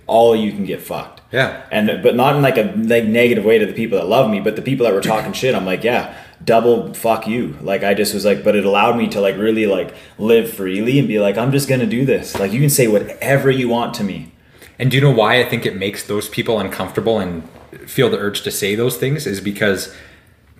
[0.05, 1.21] all of you can get fucked.
[1.31, 1.65] Yeah.
[1.71, 4.41] and but not in like a like negative way to the people that love me
[4.41, 6.13] but the people that were talking shit i'm like yeah
[6.43, 7.57] double fuck you.
[7.61, 10.99] Like i just was like but it allowed me to like really like live freely
[10.99, 12.37] and be like i'm just gonna do this.
[12.37, 14.33] Like you can say whatever you want to me
[14.79, 17.47] And do you know why I think it makes those people uncomfortable and
[17.87, 19.93] feel the urge to say those things is because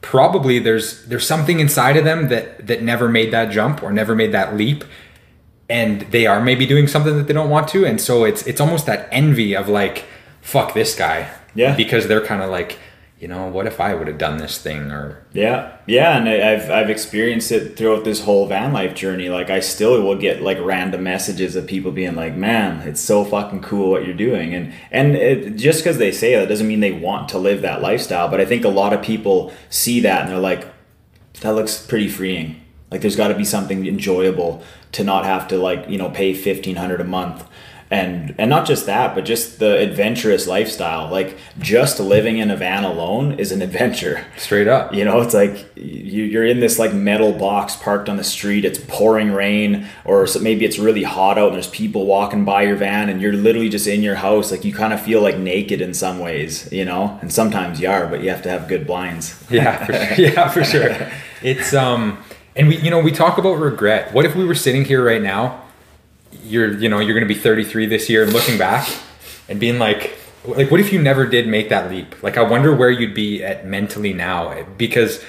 [0.01, 4.15] probably there's there's something inside of them that that never made that jump or never
[4.15, 4.83] made that leap.
[5.67, 7.85] And they are maybe doing something that they don't want to.
[7.85, 10.05] And so it's it's almost that envy of like
[10.41, 11.29] fuck this guy.
[11.55, 11.73] Yeah.
[11.75, 12.77] because they're kind of like
[13.25, 16.69] you know what if I would have done this thing or Yeah, yeah, and I've
[16.69, 19.29] I've experienced it throughout this whole van life journey.
[19.29, 23.25] Like I still will get like random messages of people being like, "Man, it's so
[23.25, 26.81] fucking cool what you're doing," and and it, just because they say that doesn't mean
[26.81, 28.27] they want to live that lifestyle.
[28.27, 30.67] But I think a lot of people see that and they're like,
[31.41, 32.61] "That looks pretty freeing."
[32.91, 34.61] Like there's got to be something enjoyable
[34.91, 37.43] to not have to like you know pay fifteen hundred a month.
[37.91, 41.11] And and not just that, but just the adventurous lifestyle.
[41.11, 44.25] Like just living in a van alone is an adventure.
[44.37, 48.17] straight up You know, it's like you, you're in this like metal box parked on
[48.17, 48.65] the street.
[48.65, 52.75] It's pouring rain, or maybe it's really hot out, and there's people walking by your
[52.75, 54.49] van, and you're literally just in your house.
[54.49, 57.19] Like you kind of feel like naked in some ways, you know.
[57.21, 59.43] And sometimes you are, but you have to have good blinds.
[59.49, 61.11] yeah, for, yeah, for sure.
[61.43, 62.17] It's um,
[62.55, 64.13] and we, you know, we talk about regret.
[64.13, 65.64] What if we were sitting here right now?
[66.45, 68.87] You're, you know, you're going to be 33 this year, and looking back
[69.49, 72.21] and being like, like, what if you never did make that leap?
[72.21, 75.23] Like, I wonder where you'd be at mentally now, eh, because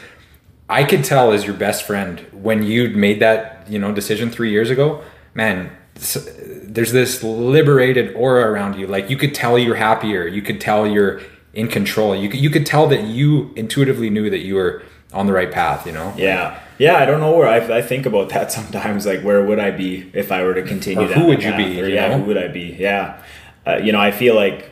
[0.68, 4.50] I could tell as your best friend when you made that you know decision three
[4.50, 5.02] years ago,
[5.34, 5.70] man.
[5.94, 8.86] There's this liberated aura around you.
[8.86, 10.26] Like you could tell you're happier.
[10.26, 11.22] You could tell you're
[11.54, 12.14] in control.
[12.14, 14.82] You could, you could tell that you intuitively knew that you were
[15.14, 15.86] on the right path.
[15.86, 16.12] You know.
[16.14, 16.60] Yeah.
[16.78, 19.06] Yeah, I don't know where I, I think about that sometimes.
[19.06, 21.04] Like, where would I be if I were to continue?
[21.04, 22.18] Or who would that you be, Or, you yeah, know?
[22.18, 22.76] who would I be?
[22.78, 23.22] Yeah.
[23.66, 24.70] Uh, you know, I feel like,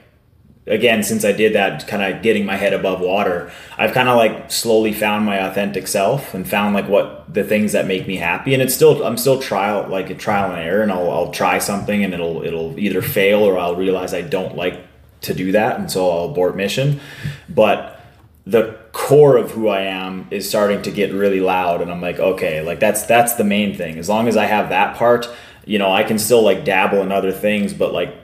[0.67, 4.17] again, since I did that, kind of getting my head above water, I've kind of
[4.17, 8.17] like slowly found my authentic self and found like what the things that make me
[8.17, 8.55] happy.
[8.55, 11.59] And it's still, I'm still trial, like a trial and error, and I'll, I'll try
[11.59, 14.81] something and it'll, it'll either fail or I'll realize I don't like
[15.23, 17.01] to do that, and so I'll abort mission.
[17.49, 18.01] But
[18.47, 22.21] the core of who I am is starting to get really loud and I'm like
[22.21, 23.99] okay like that's that's the main thing.
[23.99, 25.29] As long as I have that part
[25.67, 28.15] you know I can still like dabble in other things but like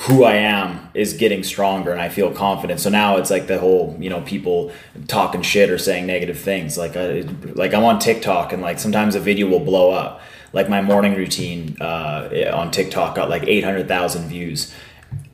[0.00, 2.80] who I am is getting stronger and I feel confident.
[2.80, 4.72] So now it's like the whole you know people
[5.06, 6.78] talking shit or saying negative things.
[6.78, 7.20] Like I,
[7.54, 10.22] like I'm on TikTok and like sometimes a video will blow up.
[10.54, 14.74] Like my morning routine uh, on TikTok got like 800,000 views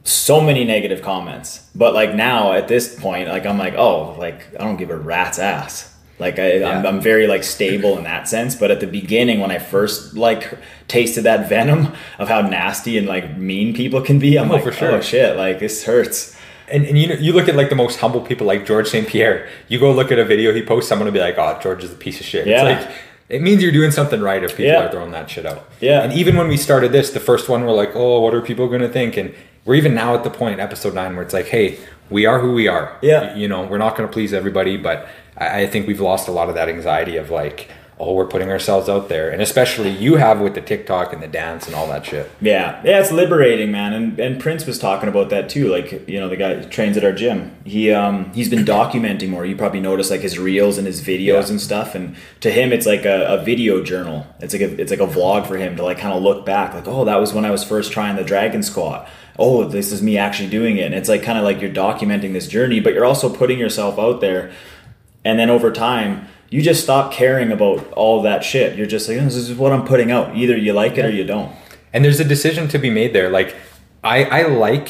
[0.05, 1.69] so many negative comments.
[1.75, 4.97] But like now at this point, like I'm like, oh, like I don't give a
[4.97, 5.89] rat's ass.
[6.19, 8.55] Like I, I'm, I'm very like stable in that sense.
[8.55, 10.57] But at the beginning, when I first like
[10.89, 14.65] tasted that venom of how nasty and like mean people can be, I'm Oh, like,
[14.65, 14.93] for sure.
[14.93, 16.37] oh shit, like this hurts.
[16.69, 19.07] And, and you know, you look at like the most humble people like George St.
[19.09, 19.49] Pierre.
[19.69, 21.93] You go look at a video he posts, someone will be like, "Oh, George is
[21.93, 22.67] a piece of shit." Yeah.
[22.69, 22.97] It's like
[23.29, 24.87] it means you're doing something right if people Yeah.
[24.87, 25.69] are throwing that shit out.
[25.81, 26.03] Yeah.
[26.03, 28.69] And even when we started this, the first one we're like, "Oh, what are people
[28.69, 29.35] going to think?" And
[29.65, 31.79] we're even now at the point, episode nine, where it's like, "Hey,
[32.11, 33.35] we are who we are." Yeah.
[33.35, 36.33] You know, we're not going to please everybody, but I, I think we've lost a
[36.33, 37.71] lot of that anxiety of like,
[38.03, 41.29] "Oh, we're putting ourselves out there," and especially you have with the TikTok and the
[41.29, 42.31] dance and all that shit.
[42.41, 43.93] Yeah, yeah, it's liberating, man.
[43.93, 45.69] And and Prince was talking about that too.
[45.69, 47.53] Like you know, the guy trains at our gym.
[47.65, 49.47] He um he's been documenting more.
[49.47, 51.51] You probably noticed like his reels and his videos Yeah.
[51.51, 51.95] and stuff.
[51.95, 54.27] And to him, it's like a, a video journal.
[54.41, 56.75] It's like a it's like a vlog for him to like kind of look back.
[56.75, 59.09] Like oh, that was when I was first trying the dragon squat.
[59.39, 60.83] Oh, this is me actually doing it.
[60.85, 63.99] And it's like kind of like you're documenting this journey, but you're also putting yourself
[63.99, 64.53] out there
[65.25, 68.77] and then over time you just stop caring about all that shit.
[68.77, 70.37] You're just like "Oh, this is what i'm putting out.
[70.37, 71.51] Either you like it or you don't.
[71.93, 73.31] And there's a decision to be made there.
[73.31, 73.57] Like
[74.05, 74.89] i i like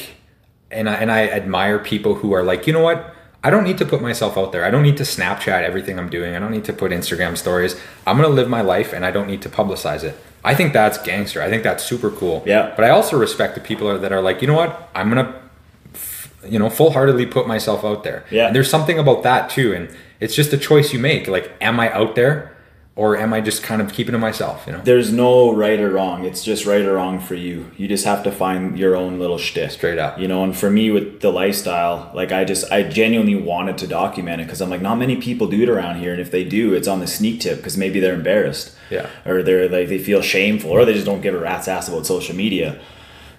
[0.70, 3.14] and i and i admire people who are like you know what?
[3.44, 4.64] I don't need to put myself out there.
[4.64, 6.34] I don't need to snapchat everything i'm doing.
[6.36, 7.76] I don't need to put instagram stories.
[8.06, 10.14] I'm going to live my life and i don't need to publicize it.
[10.44, 11.40] I think that's gangster.
[11.40, 12.42] I think that's super cool.
[12.44, 12.72] Yeah.
[12.76, 14.90] but i also respect the people that are like you know what?
[14.96, 15.32] I'm going to
[16.48, 18.24] you know full-heartedly put myself out there.
[18.30, 18.46] Yeah.
[18.46, 19.72] and there's something about that too.
[19.72, 19.88] And
[20.22, 22.56] it's just a choice you make like am i out there
[22.94, 25.90] or am i just kind of keeping to myself you know there's no right or
[25.90, 26.24] wrong.
[26.24, 27.70] It's just right or wrong for you.
[27.76, 29.70] You just have to find your own little shtick.
[29.70, 30.18] Straight up.
[30.18, 33.86] You know, and for me with the lifestyle, like I just, I genuinely wanted to
[33.86, 36.12] document it because I'm like, not many people do it around here.
[36.12, 38.74] And if they do, it's on the sneak tip because maybe they're embarrassed.
[38.90, 39.08] Yeah.
[39.24, 42.06] Or they're like, they feel shameful or they just don't give a rat's ass about
[42.06, 42.80] social media.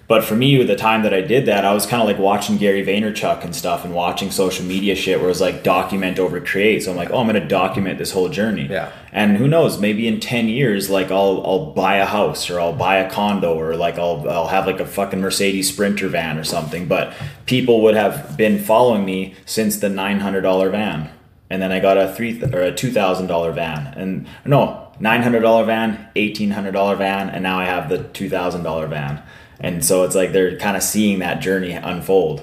[0.06, 2.18] But for me, with the time that I did that, I was kind of like
[2.18, 6.18] watching Gary Vaynerchuk and stuff and watching social media shit where it was like document
[6.18, 6.82] over create.
[6.82, 8.66] So I'm like, oh, I'm going to document this whole journey.
[8.66, 8.92] Yeah.
[9.12, 12.74] And who knows, maybe in 10 years, like I'll, I'll buy a house or I'll
[12.74, 16.44] buy a condo or like I'll, I'll have like a fucking Mercedes Sprinter van or
[16.44, 16.86] something.
[16.86, 17.14] But
[17.46, 21.10] people would have been following me since the $900 van.
[21.48, 26.98] And then I got a three or a $2,000 van and no, $900 van, $1,800
[26.98, 27.30] van.
[27.30, 29.22] And now I have the $2,000 van.
[29.60, 32.42] And so it's like they're kind of seeing that journey unfold.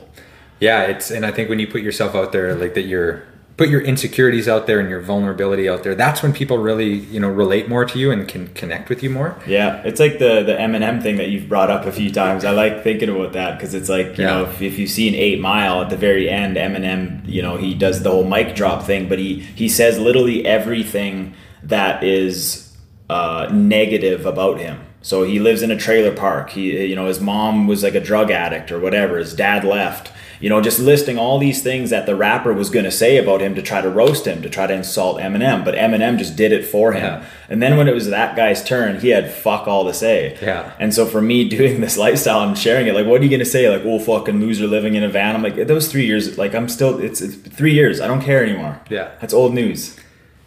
[0.59, 3.24] Yeah, it's and I think when you put yourself out there, like that, you're
[3.57, 5.93] put your insecurities out there and your vulnerability out there.
[5.93, 9.09] That's when people really, you know, relate more to you and can connect with you
[9.09, 9.36] more.
[9.45, 12.45] Yeah, it's like the the Eminem thing that you've brought up a few times.
[12.45, 14.34] I like thinking about that because it's like you Yeah.
[14.38, 17.74] know if, if you've seen Eight Mile at the very end, Eminem, you know he
[17.74, 21.34] does the whole mic drop thing, but he he says literally everything
[21.64, 22.76] that is
[23.09, 24.80] uh, negative about him.
[25.02, 26.52] So he lives in a trailer park.
[26.52, 29.18] He you know his mom was like a drug addict or whatever.
[29.18, 30.12] His dad left.
[30.41, 33.41] You know, just listing all these things that the rapper was going to say about
[33.41, 36.52] him to try to roast him, to try to insult Eminem, but Eminem just did
[36.52, 37.04] it for him.
[37.04, 37.26] Yeah.
[37.47, 40.36] And then when it was that guy's turn, he had fuck all to say.
[40.41, 40.74] Yeah.
[40.80, 43.45] And so for me doing this lifestyle and sharing it, like, what are you gonna
[43.45, 43.70] say?
[43.70, 45.36] Like, oh, fucking loser living in a van.
[45.36, 46.39] I'm like, those three years.
[46.39, 46.99] Like, I'm still.
[46.99, 48.02] It's, it's three years.
[48.02, 48.82] I don't care anymore.
[48.89, 49.12] Yeah.
[49.22, 49.95] That's old news.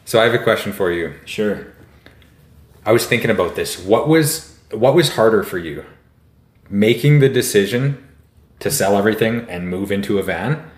[0.07, 1.15] So I have a question for you.
[1.25, 1.69] Sure.
[2.87, 3.79] I was thinking about this.
[3.79, 5.85] What was what was harder for you?
[6.69, 8.07] Making the decision
[8.61, 10.71] to sell everything and move into a van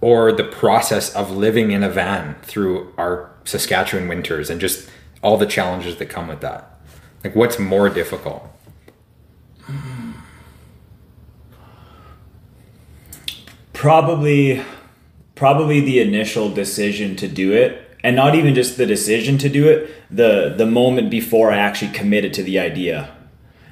[0.00, 4.88] or the process of living in a van through our Saskatchewan winters and just
[5.22, 6.80] all the challenges that come with that?
[7.24, 8.46] Like what's more difficult?
[13.72, 14.62] Probably,
[15.34, 19.68] probably the initial decision to do it and not even just the decision to do
[19.68, 23.14] it the the moment before i actually committed to the idea.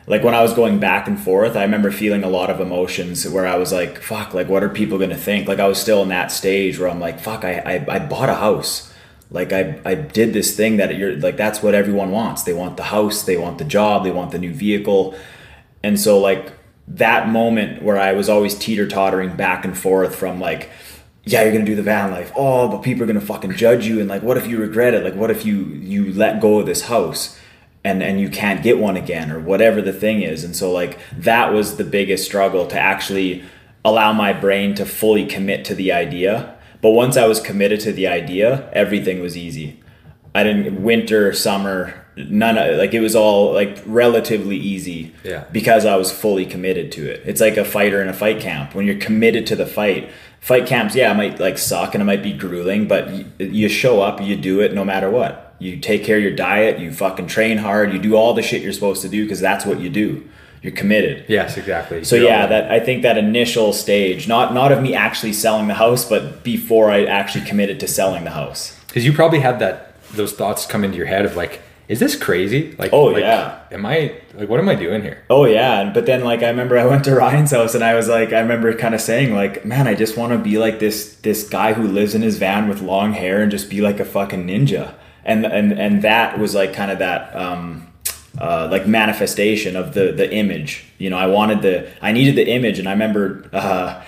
[0.07, 3.29] Like when i was going back and forth i remember feeling a lot of emotions
[3.29, 5.49] where i was like fuck like what are people to think?
[5.49, 8.29] Like i was still in that stage where i'm like fuck i i, I bought
[8.29, 8.93] a house.
[9.31, 12.45] Like I, I did this thing that you're like that's what everyone wants.
[12.45, 15.15] They want the house they want the job they want the new vehicle.
[15.83, 16.53] And so like
[16.89, 20.71] that moment where i was always teeter-tottering back and forth from like
[21.29, 22.33] yeah, you're gonna do the van life.
[22.35, 24.01] Oh, but people are gonna fucking judge you.
[24.01, 25.05] And like, what if you regret it?
[25.05, 27.39] Like, what if you you let go of this house
[27.85, 30.43] and and you can't get one again or whatever the thing is?
[30.43, 33.45] And so like that was the biggest struggle to actually
[33.85, 36.57] allow my brain to fully commit to the idea.
[36.81, 39.83] But once I was committed to the idea, everything was easy.
[40.35, 45.15] I didn't winter, summer, none of like it was all like relatively easy.
[45.25, 45.45] Yeah.
[45.53, 47.23] Because I was fully committed to it.
[47.27, 48.75] It's like a fighter in a fight camp.
[48.75, 50.11] When you're committed to the fight,
[50.41, 53.69] fight camps, yeah, it might like suck and it might be grueling, but you, you
[53.69, 55.55] show up, you do it no matter what.
[55.59, 58.63] You take care of your diet, you fucking train hard, you do all the shit
[58.63, 60.29] you're supposed to do because that's what you do.
[60.63, 61.25] You're committed.
[61.29, 62.03] Yes, exactly.
[62.05, 65.33] So You're yeah, all- that I think that initial stage, not not of me actually
[65.33, 68.77] selling the house, but before I actually committed to selling the house.
[68.89, 72.15] Because you probably had that those thoughts come into your head of like, is this
[72.17, 72.75] crazy?
[72.79, 73.61] Like, Oh, like, yeah.
[73.73, 75.25] Am I like, what am I doing here?
[75.31, 77.95] Oh yeah, and- but then like I remember I went to Ryan's house and I
[77.95, 80.79] was like I remember kind of saying like, man, I just want to be like
[80.79, 84.01] this this guy who lives in his van with long hair and just be like
[84.01, 84.95] a fucking ninja.
[85.25, 87.87] And and and that was like kind of that um
[88.39, 90.85] uh, like manifestation of the the image.
[90.99, 94.03] You know, I wanted the I needed the image and I remember uh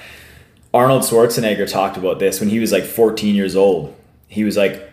[0.73, 3.97] Arnold Schwarzenegger talked about this when he was like 14 years old.
[4.29, 4.90] He was like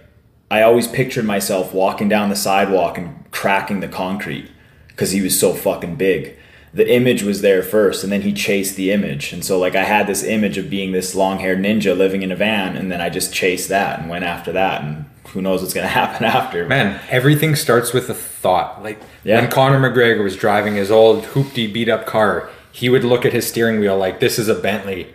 [0.50, 4.50] I always pictured myself walking down the sidewalk and cracking the concrete
[4.88, 6.38] because he was so fucking big.
[6.74, 9.34] The image was there first, and then he chased the image.
[9.34, 12.32] And so, like, I had this image of being this long haired ninja living in
[12.32, 14.84] a van, and then I just chased that and went after that.
[14.84, 16.66] And who knows what's going to happen after.
[16.68, 18.84] Man, everything starts with a thought.
[18.84, 19.42] Like Yeah.
[19.42, 23.34] when Conor McGregor was driving his old hoopty beat up car, he would look at
[23.34, 25.08] his steering wheel like this is a Bentley.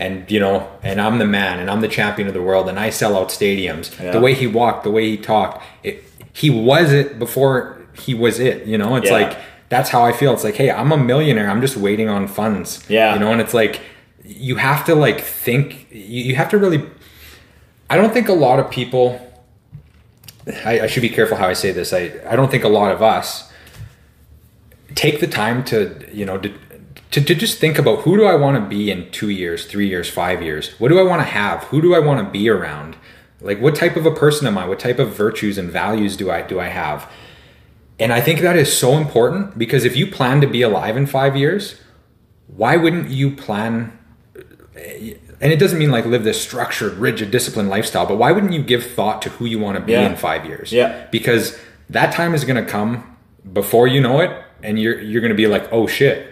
[0.00, 2.78] And you know, and I'm the man, and I'm the champion of the world, and
[2.80, 3.86] I sell out stadiums.
[4.02, 4.12] Yeah.
[4.12, 7.54] The way he walked, the way he talked, it, he was it before
[7.92, 8.66] he was it.
[8.66, 9.18] You know, it's Yeah.
[9.20, 9.38] like
[9.68, 10.32] that's how I feel.
[10.32, 11.48] It's like, hey, I'm a millionaire.
[11.50, 12.82] I'm just waiting on funds.
[12.88, 13.12] Yeah.
[13.14, 13.80] you know, and it's like
[14.24, 15.86] you have to like think.
[15.90, 16.82] You, you have to really.
[17.90, 19.20] I don't think a lot of people
[20.64, 21.92] I, I should be careful how I say this.
[21.92, 23.52] I, I don't think a lot of us
[24.94, 26.52] take the time to, you know, to,
[27.10, 29.88] to, to just think about who do I want to be in two years, three
[29.88, 30.70] years, five years?
[30.80, 31.64] What do I want to have?
[31.64, 32.96] Who do I want to be around?
[33.40, 34.66] Like what type of a person am I?
[34.66, 37.10] What type of virtues and values do I do I have?
[37.98, 41.06] And I think that is so important because if you plan to be alive in
[41.06, 41.80] five years,
[42.46, 43.96] why wouldn't you plan
[45.42, 48.62] and it doesn't mean like live this structured, rigid, disciplined lifestyle, but why wouldn't you
[48.62, 50.08] give thought to who you want to be Yeah.
[50.10, 50.72] in five years?
[50.72, 51.06] Yeah.
[51.10, 51.58] Because
[51.88, 53.16] that time is gonna come
[53.52, 54.30] before you know it,
[54.62, 56.29] and you're you're gonna be like, oh shit.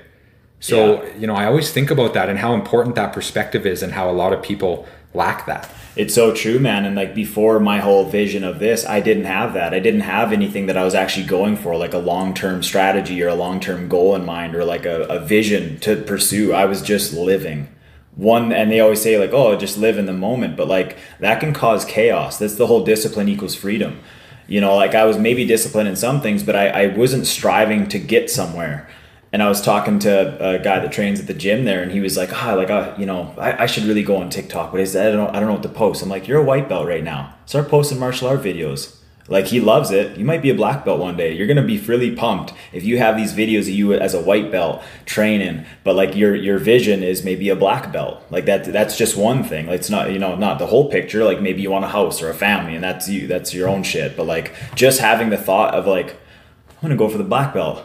[0.61, 1.09] So, Yeah.
[1.21, 4.11] you know, I always think about that and how important that perspective is and how
[4.11, 5.69] a lot of people lack that.
[5.97, 6.85] It's so true, man.
[6.85, 9.75] And like before my whole vision of this, I didn't have that.
[9.75, 13.21] I didn't have anything that I was actually going for, like a long term strategy
[13.23, 16.53] or a long term goal in mind or like a, a vision to pursue.
[16.53, 17.69] I was just living.
[18.15, 20.57] One, and they always say, like, oh, just live in the moment.
[20.57, 22.39] But like that can cause chaos.
[22.39, 23.99] That's the whole discipline equals freedom.
[24.47, 27.89] You know, like I was maybe disciplined in some things, but I, I wasn't striving
[27.89, 28.89] to get somewhere
[29.33, 32.01] and I was talking to a guy that trains at the gym there, and he
[32.01, 34.81] was like, "Ah, like, uh, you know, I, I should really go on TikTok, but
[34.81, 36.69] he said, I don't, I don't know what to post." I'm like, "You're a white
[36.69, 37.35] belt right now.
[37.47, 38.99] Start posting martial art videos."
[39.29, 40.17] Like he loves it.
[40.17, 41.33] You might be a black belt one day.
[41.33, 44.51] You're gonna be really pumped if you have these videos of you as a white
[44.51, 48.23] belt training, but like your your vision is maybe a black belt.
[48.31, 49.67] Like that that's just one thing.
[49.67, 51.25] Like it's not you know not the whole picture.
[51.25, 53.27] Like maybe you want a house or a family, and that's you.
[53.27, 54.17] That's your own shit.
[54.17, 57.85] But like just having the thought of like I'm gonna go for the black belt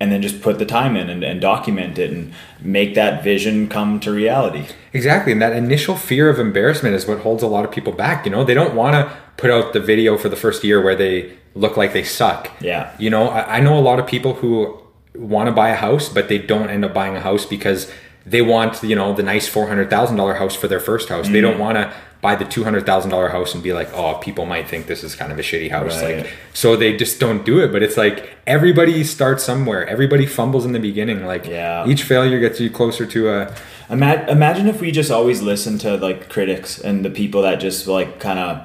[0.00, 3.68] and then just put the time in and, and document it and make that vision
[3.68, 4.64] come to reality.
[4.92, 5.32] Exactly.
[5.32, 8.24] And that initial fear of embarrassment is what holds a lot of people back.
[8.24, 10.94] You know, they don't want to put out the video for the first year where
[10.94, 12.48] they look like they suck.
[12.60, 12.94] Yeah.
[12.98, 14.78] You know, I, I know a lot of people who
[15.16, 17.90] want to buy a house, but they don't end up buying a house because
[18.24, 21.26] they want, you know, the nice $400,000 house for their first house.
[21.28, 21.42] They Mm.
[21.42, 25.04] don't want to buy the $200,000 house and be like, oh, people might think this
[25.04, 26.02] is kind of a shitty house.
[26.02, 26.18] Right.
[26.18, 27.70] Like, so they just don't do it.
[27.70, 29.86] But it's like everybody starts somewhere.
[29.86, 31.24] Everybody fumbles in the beginning.
[31.26, 31.86] Like, Yeah.
[31.86, 33.54] each failure gets you closer to a,
[33.90, 37.86] Ima- imagine if we just always listened to like critics and the people that just
[37.86, 38.62] like kind of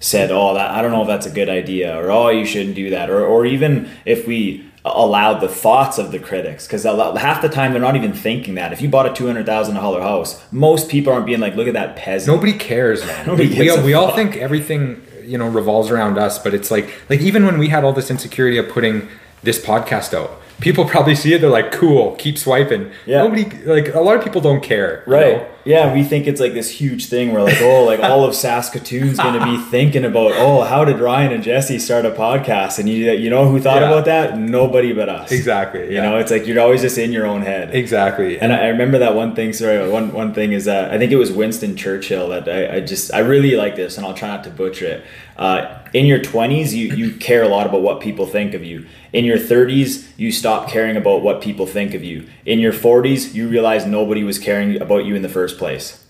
[0.00, 2.74] said, "Oh, that I don't know if that's a good idea," or "Oh, you shouldn't
[2.74, 7.40] do that," or or even if we allowed the thoughts of the critics because half
[7.40, 8.72] the time they're not even thinking that.
[8.72, 11.68] If you bought a two hundred thousand dollar house, most people aren't being like, "Look
[11.68, 13.26] at that peasant." Nobody cares, man.
[13.28, 16.70] Nobody we, we, all, we all think everything you know revolves around us but it's
[16.70, 19.08] like like even when we had all this insecurity of putting
[19.42, 23.18] this podcast out people probably see it they're like cool keep swiping Yeah.
[23.24, 23.44] nobody
[23.76, 25.36] like a lot of people don't care you Right.
[25.38, 25.46] know?
[25.64, 29.16] Yeah, we think it's like this huge thing where like, oh, like all of Saskatoon's
[29.16, 32.80] going to be thinking about, oh, how did Ryan and Jesse start a podcast?
[32.80, 33.86] And you, you know who thought Yeah.
[33.92, 34.36] about that?
[34.36, 35.30] Nobody but us.
[35.30, 37.76] exactly You know, it's like you're always just in your own head.
[37.76, 39.52] exactly And I I remember that one thing.
[39.52, 42.80] Sorry, one one thing is that I think it was Winston Churchill that I, I
[42.80, 45.04] just I really like this, and I'll try not to butcher it.
[45.36, 48.86] Uh, in your twenties, you you care a lot about what people think of you.
[49.12, 52.26] In your thirties, you stop caring about what people think of you.
[52.46, 56.04] In your forties, you realize nobody was caring about you in the first place.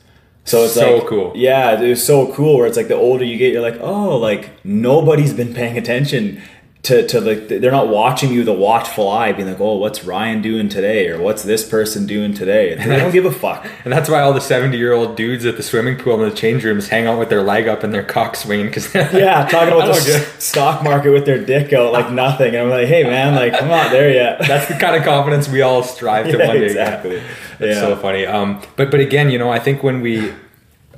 [0.44, 1.32] So it's So like cool.
[1.34, 2.58] Yeah, it was so cool.
[2.58, 6.42] Where it's like the older you get, you're like, oh, like nobody's been paying attention
[6.84, 10.02] to to like they're not watching you with a watchful eye, being like, oh, what's
[10.04, 12.72] Ryan doing today, or what's this person doing today?
[12.72, 13.64] And they don't give a fuck.
[13.84, 16.36] and that's why all the 70 year old dudes at the swimming pool and the
[16.36, 19.68] change rooms hang out with their leg up and their cock swinging because Yeah, talking
[19.72, 23.04] about the s- stock market with their dick out like nothing, and I'm like, hey
[23.04, 24.40] man, like I'm not there yet.
[24.48, 27.16] that's the kind of confidence we all strive to Yeah, one day exactly.
[27.60, 27.80] It's Yeah.
[27.80, 28.26] so funny.
[28.26, 30.32] Um, but but again, you know, I think when we,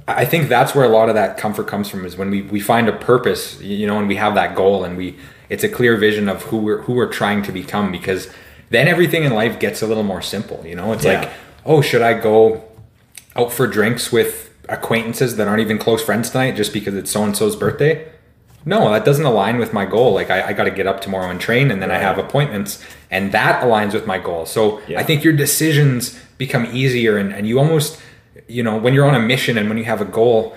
[0.09, 2.61] I think that's where a lot of that comfort comes from is when we we
[2.61, 5.17] find a purpose, you know, and we have that goal and we
[5.49, 8.29] it's a clear vision of who we're who we're trying to become because
[8.71, 10.63] then everything in life gets a little more simple.
[10.67, 11.21] You know, it's Yeah.
[11.21, 11.31] like,
[11.67, 12.65] oh, should I go
[13.37, 17.23] out for drinks with acquaintances that aren't even close friends tonight just because it's so
[17.25, 18.07] and so's birthday?
[18.67, 20.15] No, that doesn't align with my goal.
[20.15, 22.83] Like I, I got to get up tomorrow and train, and then I have appointments,
[23.11, 24.47] and that aligns with my goal.
[24.47, 24.99] So Yeah.
[24.99, 28.01] I think your decisions become easier, and, and you almost,
[28.49, 30.57] you know, when you're on a mission and when you have a goal,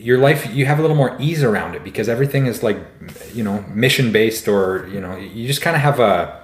[0.00, 2.78] your life you have a little more ease around it because everything is like,
[3.32, 6.42] you know, mission based, or you know, you just kind of have a,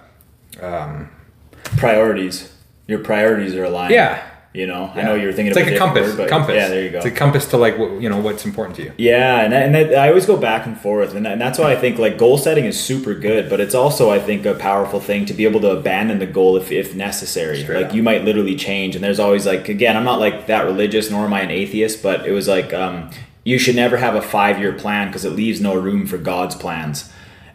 [1.76, 2.52] Priorities.
[2.86, 3.92] Your priorities are aligned.
[3.92, 4.26] yeah.
[4.52, 6.18] You know, I know you were thinking it's of like a compass.
[6.18, 6.56] word, compass.
[6.56, 6.96] Yeah, there you go.
[6.96, 8.92] It's a compass to like what, you know what's important to you.
[8.98, 12.00] Yeah, and, and I always go back and forth, and, and that's why I think
[12.00, 15.34] like goal setting is super good, but it's also I think a powerful thing to
[15.34, 17.62] be able to abandon the goal if, if necessary.
[17.62, 17.94] Straight like up.
[17.94, 21.26] you might literally change, and there's always like again, I'm not like that religious, nor
[21.26, 23.08] am I an atheist, but it was like um,
[23.44, 26.54] you should never have a five year plan because it leaves no room for God's
[26.54, 27.10] plans.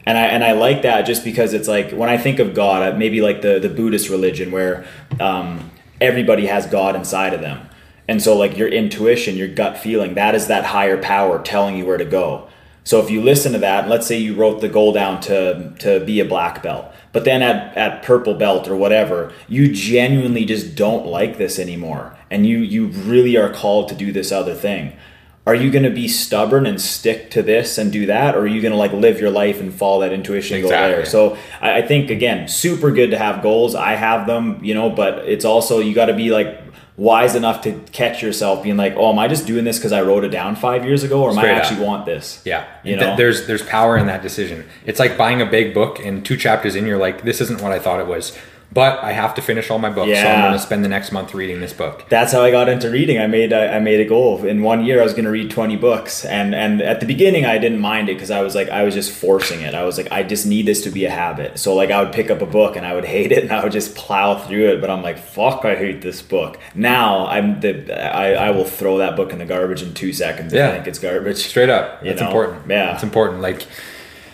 [0.05, 2.93] And I and I like that just because it's like when I think of God,
[2.93, 4.85] uh, maybe like the the Buddhist religion where
[5.19, 7.69] um, everybody has God inside of them.
[8.07, 11.85] And so like your intuition, your gut feeling, that is that higher power telling you
[11.85, 12.47] where to go.
[12.83, 16.05] So if you listen to that, let's say you wrote the goal down to to
[16.05, 20.75] be a black belt, but then at, at purple belt or whatever, you genuinely just
[20.75, 22.15] don't like this anymore.
[22.29, 24.95] And you you really are called to do this other thing.
[25.47, 28.35] Are you gonna be stubborn and stick to this and do that?
[28.35, 31.05] Or are you gonna like live your life and follow that intuition and go there?
[31.05, 33.75] So I, I think again, super good to have goals.
[33.75, 36.61] I have them, you know, but it's also you gotta be like
[36.97, 40.01] wise enough to catch yourself being like, oh, am I just doing this because I
[40.01, 41.63] wrote it down five years ago, or am Straight I up.
[41.65, 42.41] actually want this?
[42.45, 43.17] Yeah, You know?
[43.17, 44.65] there's there's power in that decision.
[44.85, 47.71] It's like buying a big book and two chapters in, you're like, this isn't what
[47.73, 48.35] I thought it was,
[48.71, 51.11] but I have to finish all my books, so I'm going to spend the next
[51.11, 52.05] month reading this book.
[52.09, 53.17] That's how I got into reading.
[53.19, 54.99] I made I, I made a goal in one year.
[54.99, 58.09] I was going to read twenty books, and and at the beginning I didn't mind
[58.09, 59.73] it because I was like I was just forcing it.
[59.73, 61.57] I was like I just need this to be a habit.
[61.59, 63.63] So like I would pick up a book and I would hate it and I
[63.63, 64.81] would just plow through it.
[64.81, 66.57] But I'm like fuck, I hate this book.
[66.73, 70.51] Now I'm the I, I will throw that book in the garbage in two seconds.
[70.53, 70.69] if Yeah.
[70.69, 71.37] I think it's garbage.
[71.37, 72.69] Straight up, it's important.
[72.69, 72.93] Yeah.
[72.93, 73.41] it's important.
[73.41, 73.65] Like,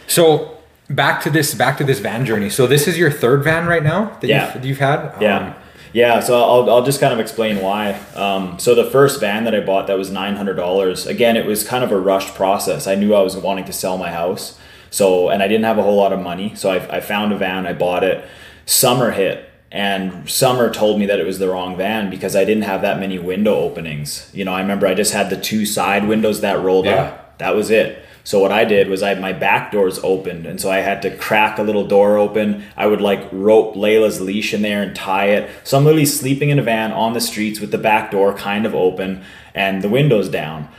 [0.08, 0.58] so
[0.96, 2.50] back to this back to this van journey.
[2.50, 4.54] So this is your third van right now that Yeah.
[4.56, 5.14] you've, you've had.
[5.22, 5.38] Yeah.
[5.38, 5.56] Um,
[5.94, 8.00] yeah, so I'll, I'll just kind of explain why.
[8.16, 11.06] Um, so the first van that I bought that was nine hundred dollars.
[11.06, 12.88] Again, it was kind of a rushed process.
[12.88, 14.58] I knew I was wanting to sell my house,
[14.90, 16.56] so and I didn't have a whole lot of money.
[16.56, 18.24] So I, I found a van, I bought it.
[18.66, 22.64] Summer hit, and summer told me that it was the wrong van because I didn't
[22.64, 24.30] have that many window openings.
[24.34, 27.02] You know, I remember I just had the two side windows that rolled Yeah.
[27.04, 27.38] up.
[27.40, 28.02] That was it.
[28.24, 31.02] So what I did was I had my back doors opened, and so I had
[31.02, 32.64] to crack a little door open.
[32.78, 35.50] I would like rope Layla's leash in there and tie it.
[35.64, 38.66] So I'm literally sleeping in a van on the streets with the back door kind
[38.66, 40.70] of open and the windows down.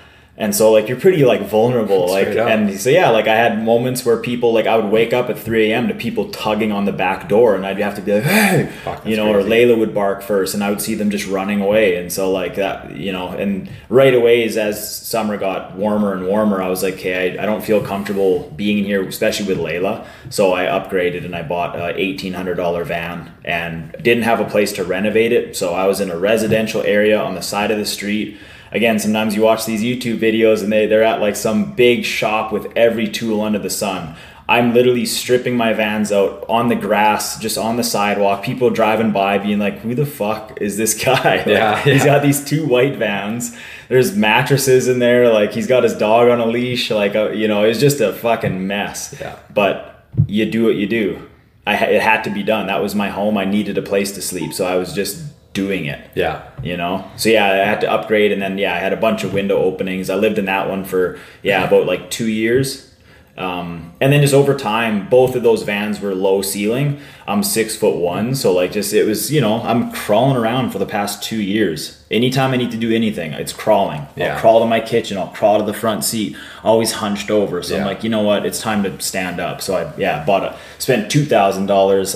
[0.43, 4.05] And so like you're pretty like vulnerable, like and so yeah, like I had moments
[4.05, 5.87] where people like I would wake up at 3 a.m.
[5.87, 9.07] to people tugging on the back door, and I'd have to be like, hey, Fuck,
[9.07, 9.43] you know, or.
[9.43, 12.57] Layla would bark first, and I would see them just running away, and so like
[12.57, 16.83] that, you know, and right away as, as summer got warmer and warmer, I was
[16.83, 20.65] like, okay, I, I don't feel comfortable being in here, especially with Layla, so I
[20.65, 24.83] upgraded and I bought a eighteen hundred dollar van, and didn't have a place to
[24.83, 28.39] renovate it, so I was in a residential area on the side of the street.
[28.73, 32.53] Again, sometimes you watch these YouTube videos and they, they're at like some big shop
[32.53, 34.17] with every tool under the sun.
[34.49, 38.43] I'm literally stripping my vans out on the grass, just on the sidewalk.
[38.43, 42.15] People driving by, being like, "Who the fuck is this guy?" Like, Yeah, he's yeah.
[42.17, 43.57] got these two white vans.
[43.89, 45.33] There's mattresses in there.
[45.33, 46.91] Like he's got his dog on a leash.
[46.91, 49.15] Like uh, you know, it's just a fucking mess.
[49.21, 49.39] Yeah.
[49.55, 51.29] But you do what you do.
[51.67, 52.67] I it had to be done.
[52.67, 53.39] That was my home.
[53.39, 55.23] I needed a place to sleep, so I was just
[55.53, 56.01] doing it.
[56.15, 56.49] Yeah.
[56.63, 57.11] you know?
[57.17, 59.59] So yeah i had to upgrade and then yeah i had a bunch of window
[59.59, 60.11] openings.
[60.11, 62.92] I lived in that one for yeah about like two years
[63.39, 67.01] um, and then just over time both of those vans were low ceiling.
[67.27, 70.79] I'm six foot one so like just it was you know i'm crawling around for
[70.79, 72.05] the past two years.
[72.11, 74.07] Anytime i need to do anything it's crawling.
[74.17, 74.35] Yeah.
[74.35, 77.63] i'll crawl to my kitchen i'll crawl to the front seat always hunched over.
[77.63, 78.45] So i'm like you know what?
[78.45, 79.63] It's time to stand up.
[79.63, 81.63] So i yeah bought a spent $2000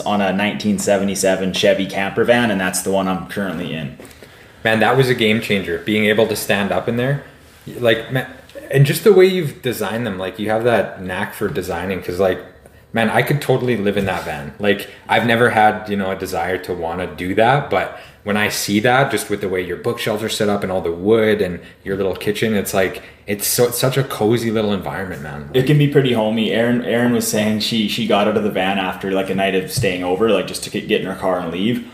[0.01, 3.97] on a 1977 chevy camper van and that's the one i'm currently in.
[4.67, 5.79] Man, that was a game changer.
[5.79, 7.23] Being able to stand up in there,
[7.79, 8.29] like, man,
[8.71, 11.99] and just the way you've designed them, like you have that knack for designing.
[11.99, 12.41] Because, like,
[12.93, 14.55] man, I could totally live in that van.
[14.59, 18.37] Like, I've never had, you know, a desire to want to do that, but when
[18.37, 20.91] I see that, just with the way your bookshelves are set up and all the
[20.91, 25.23] wood and your little kitchen, it's like it's so it's such a cozy little environment,
[25.23, 25.49] man.
[25.55, 26.51] It can be pretty homey.
[26.51, 29.55] Erin Erin was saying she she got out of the van after like a night
[29.55, 31.89] of staying over, like just to get in her car and leave.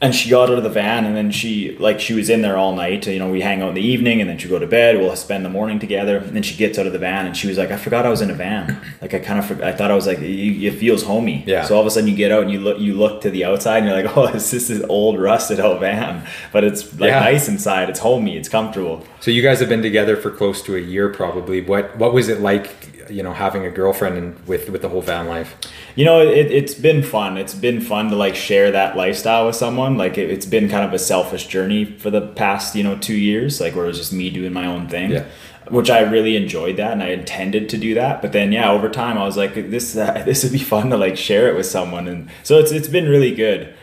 [0.00, 2.56] And she got out of the van, and then she like she was in there
[2.56, 3.06] all night.
[3.08, 4.96] You know, we hang out in the evening, and then she go to bed.
[4.96, 6.18] We'll spend the morning together.
[6.18, 8.08] And then she gets out of the van, and she was like, "I forgot I
[8.08, 8.80] was in a van.
[9.02, 11.44] Like I kind of for- I thought I was like it feels homey.
[11.46, 11.64] Yeah.
[11.64, 13.44] So all of a sudden you get out and you look you look to the
[13.44, 17.20] outside, and you're like, oh, this is old rusted out van, but it's like Yeah.
[17.20, 17.88] nice inside.
[17.90, 18.36] It's homey.
[18.36, 19.04] It's comfortable.
[19.20, 21.60] So you guys have been together for close to a year, probably.
[21.60, 25.02] What what was it like, you know, having a girlfriend and with with the whole
[25.02, 25.56] van life?
[25.96, 27.36] You know, it, it's been fun.
[27.36, 29.96] It's been fun to like share that lifestyle with someone.
[29.96, 33.16] Like it, it's been kind of a selfish journey for the past, you know, two
[33.16, 35.10] years, like where it was just me doing my own thing.
[35.10, 35.26] Yeah.
[35.68, 38.22] Which I really enjoyed that, and I intended to do that.
[38.22, 40.96] But then, yeah, over time, I was like, this uh, this would be fun to
[40.96, 43.74] like share it with someone, and so it's it's been really good.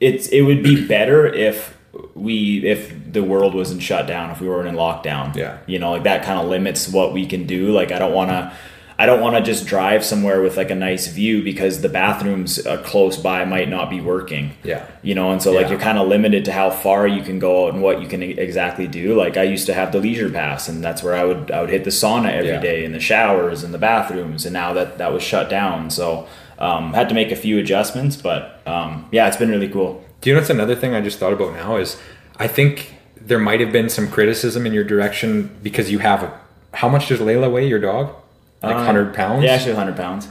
[0.00, 1.75] It's it would be better if
[2.14, 5.34] we if the world wasn't shut down, if we weren't in lockdown.
[5.34, 5.58] Yeah.
[5.66, 7.72] You know, like that kind of limits what we can do.
[7.72, 8.52] Like I don't want to
[8.98, 12.64] I don't want to just drive somewhere with like a nice view because the bathrooms
[12.66, 14.52] uh, close by might not be working.
[14.64, 14.86] Yeah.
[15.02, 15.72] You know, and so like Yeah.
[15.72, 18.22] you're kind of limited to how far you can go out and what you can
[18.22, 19.14] exactly do.
[19.14, 21.68] Like I used to have the leisure pass and that's where I would I would
[21.70, 22.86] hit the sauna every day Yeah.
[22.86, 25.90] in the showers and the bathrooms and now that that was shut down.
[25.90, 26.26] So
[26.58, 30.02] um, had to make a few adjustments, but um, yeah, it's been really cool.
[30.20, 32.00] Do you know what's another thing I just thought about now is
[32.38, 36.40] I think there might have been some criticism in your direction because you have a,
[36.74, 38.14] how much does Layla weigh your dog?
[38.62, 39.44] Like Uh, hundred pounds.
[39.44, 40.28] Yeah, actually 100 pounds.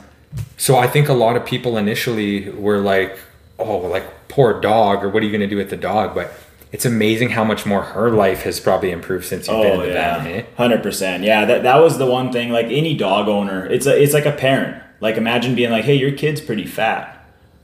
[0.58, 3.18] So I think a lot of people initially were like,
[3.58, 6.34] "Oh, like poor dog," or "What are you going to do with the dog?" But
[6.74, 9.86] it's amazing how much more her life has probably improved since you've been in Oh
[9.86, 10.28] the yeah, van.
[10.34, 10.44] Eh?
[10.58, 11.24] hundred percent.
[11.24, 12.50] Yeah, that that was the one thing.
[12.50, 14.82] Like any dog owner, it's a it's like a parent.
[15.00, 17.15] Like imagine being like, hey, your kid's pretty fat,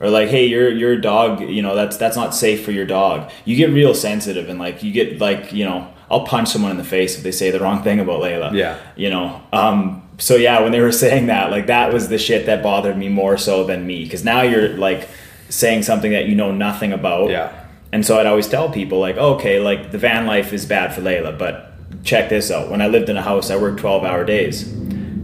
[0.02, 3.30] or like, hey, your your dog, you know, that's that's not safe for your dog.
[3.44, 6.76] You get real sensitive and like you get like you know, I'll punch someone in
[6.76, 8.52] the face if they say the wrong thing about Layla.
[8.52, 8.78] Yeah.
[8.96, 9.40] you know.
[9.52, 10.02] Um.
[10.18, 13.08] So yeah, when they were saying that, like that was the shit that bothered me
[13.08, 15.08] more so than me, because now you're like
[15.48, 17.30] saying something that you know nothing about.
[17.30, 17.58] Yeah.
[17.92, 20.94] And so I'd always tell people like, oh, okay, like the van life is bad
[20.94, 21.72] for Layla, but
[22.04, 22.70] check this out.
[22.70, 24.66] When I lived in a house, I worked 12 hour days.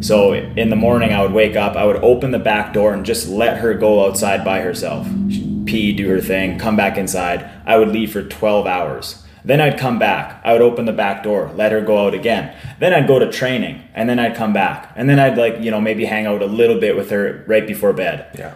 [0.01, 3.05] So in the morning, I would wake up, I would open the back door and
[3.05, 7.49] just let her go outside by herself, She'd pee, do her thing, come back inside.
[7.67, 9.25] I would leave for 12 hours.
[9.45, 10.41] Then I'd come back.
[10.45, 12.55] I would open the back door, let her go out again.
[12.79, 14.93] Then I'd go to training, and then I'd come back.
[14.95, 17.67] And then I'd like, you know, maybe hang out a little bit with her right
[17.67, 18.55] before bed Yeah.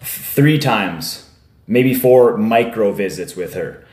[0.00, 1.30] three times,
[1.66, 3.84] maybe four micro visits with her.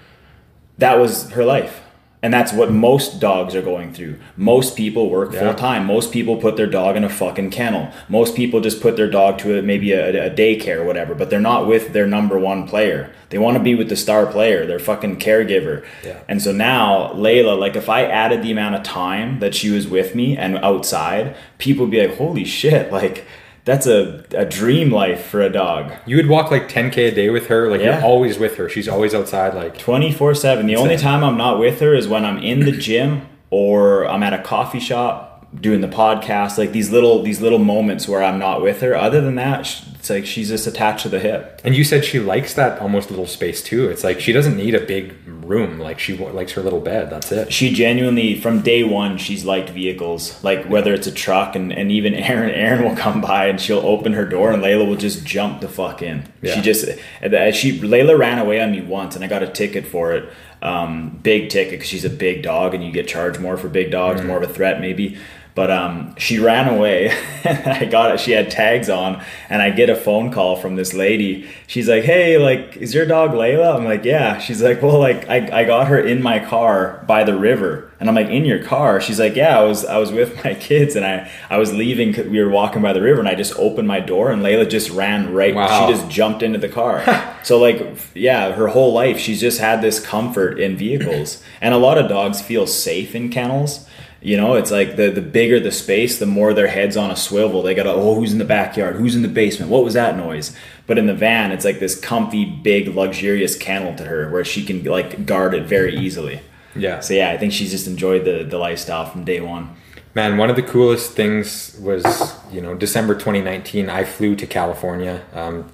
[0.77, 1.81] That was her life.
[2.21, 4.17] And that's what most dogs are going through.
[4.35, 5.39] Most people work Yeah.
[5.39, 5.85] full time.
[5.85, 7.91] Most people put their dog in a fucking kennel.
[8.09, 11.29] Most people just put their dog to a, maybe a, a daycare or whatever, but
[11.29, 13.09] they're not with their number one player.
[13.29, 15.85] They want to be with the star player, their fucking caregiver.
[16.03, 16.19] Yeah.
[16.27, 19.87] And so now, Layla, like if I added the amount of time that she was
[19.87, 23.25] with me and outside, people would be like, holy shit, like
[23.69, 25.93] that's a, a dream life for a dog.
[26.07, 27.69] You would walk like 10k a day with her.
[27.69, 27.97] Like Yeah.
[27.99, 28.67] you're always with her.
[28.67, 29.53] She's always outside.
[29.53, 30.65] Like 24 7.
[30.65, 34.23] The only time I'm not with her is when I'm in the gym or I'm
[34.23, 38.37] at a coffee shop doing the podcast like these little these little moments where I'm
[38.39, 41.75] not with her other than that it's like she's just attached to the hip And
[41.75, 43.89] you said she likes that almost little space too.
[43.89, 45.77] It's like she doesn't need a big room.
[45.77, 47.09] Like she likes her little bed.
[47.09, 47.51] That's it.
[47.51, 51.91] she genuinely from day one she's liked vehicles like whether it's a truck and, and
[51.91, 55.25] even Erin Erin will come by and she'll open her door and Layla will just
[55.25, 56.55] jump the fuck in Yeah.
[56.55, 60.13] she just she Layla ran away on me once and I got a ticket for
[60.13, 60.29] it
[60.61, 63.91] um, big ticket because she's a big dog and you get charged more for big
[63.91, 65.17] dogs more of a threat maybe
[65.55, 67.11] But um, she ran away.
[67.43, 68.19] I got it.
[68.19, 71.49] She had tags on, and I get a phone call from this lady.
[71.67, 75.27] She's like, "Hey, like, is your dog Layla?" I'm like, "Yeah." She's like, "Well, like,
[75.27, 78.63] I, I got her in my car by the river," and I'm like, "In your
[78.63, 81.73] car?" She's like, "Yeah, I was I was with my kids, and I I was
[81.73, 82.13] leaving.
[82.29, 84.89] We were walking by the river, and I just opened my door, and Layla just
[84.91, 85.55] ran right.
[85.55, 85.87] Wow.
[85.87, 87.03] She just jumped into the car.
[87.43, 91.77] so like, yeah, her whole life she's just had this comfort in vehicles, and a
[91.77, 93.88] lot of dogs feel safe in kennels.
[94.21, 97.15] You know, it's like the the bigger the space, the more their heads on a
[97.15, 97.61] swivel.
[97.61, 98.97] They gotta, oh, who's in the backyard?
[98.97, 99.71] Who's in the basement?
[99.71, 100.55] What was that noise?
[100.87, 104.65] But in the van, it's like this comfy, big, luxurious kennel to her, where she
[104.65, 106.41] can like guard it very easily.
[106.75, 106.99] Yeah.
[106.99, 109.75] So yeah, I think she's just enjoyed the the lifestyle from day one.
[110.15, 115.23] Man, one of the coolest things was, you know, December 2019, I flew to California,
[115.33, 115.71] um,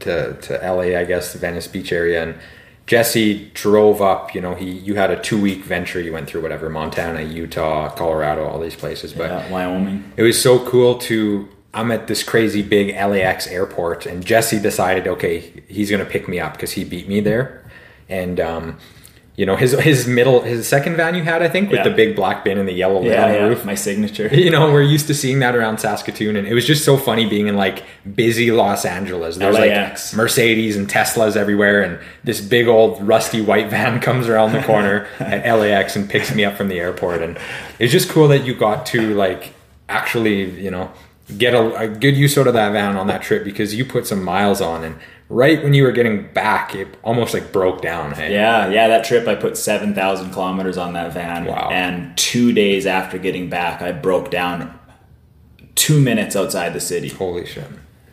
[0.00, 2.22] to, to LA, I guess, the Venice Beach area.
[2.22, 2.34] And
[2.86, 6.00] Jesse drove up, you know, he, you had a two week venture.
[6.00, 9.12] You went through whatever, Montana, Utah, Colorado, all these places.
[9.14, 10.12] But Yeah, Wyoming.
[10.16, 15.08] it was so cool to i'm at this crazy big lax airport and jesse decided
[15.08, 17.64] okay he's going to pick me up because he beat me there
[18.08, 18.78] and um,
[19.36, 21.88] you know his his middle his second van you had i think with Yeah.
[21.88, 24.28] the big black bin and the yellow lid Yeah, on the yeah, roof my signature.
[24.32, 27.26] you know we're used to seeing that around saskatoon and it was just so funny
[27.26, 27.82] being in like
[28.14, 30.12] busy los angeles there's LAX.
[30.12, 34.62] like mercedes and teslas everywhere and this big old rusty white van comes around the
[34.62, 37.36] corner at lax and picks me up from the airport and
[37.80, 39.52] it's just cool that you got to like
[39.88, 40.90] actually you know
[41.38, 44.06] get a, a good use out of that van on that trip because you put
[44.06, 44.96] some miles on and
[45.30, 48.32] right when you were getting back it almost like broke down hey?
[48.32, 51.46] Yeah, yeah, that trip I put 7,000 kilometers on that van.
[51.46, 51.70] Wow.
[51.72, 54.78] And two days after getting back, I broke down
[55.74, 57.08] two minutes outside the city.
[57.08, 57.66] holy shit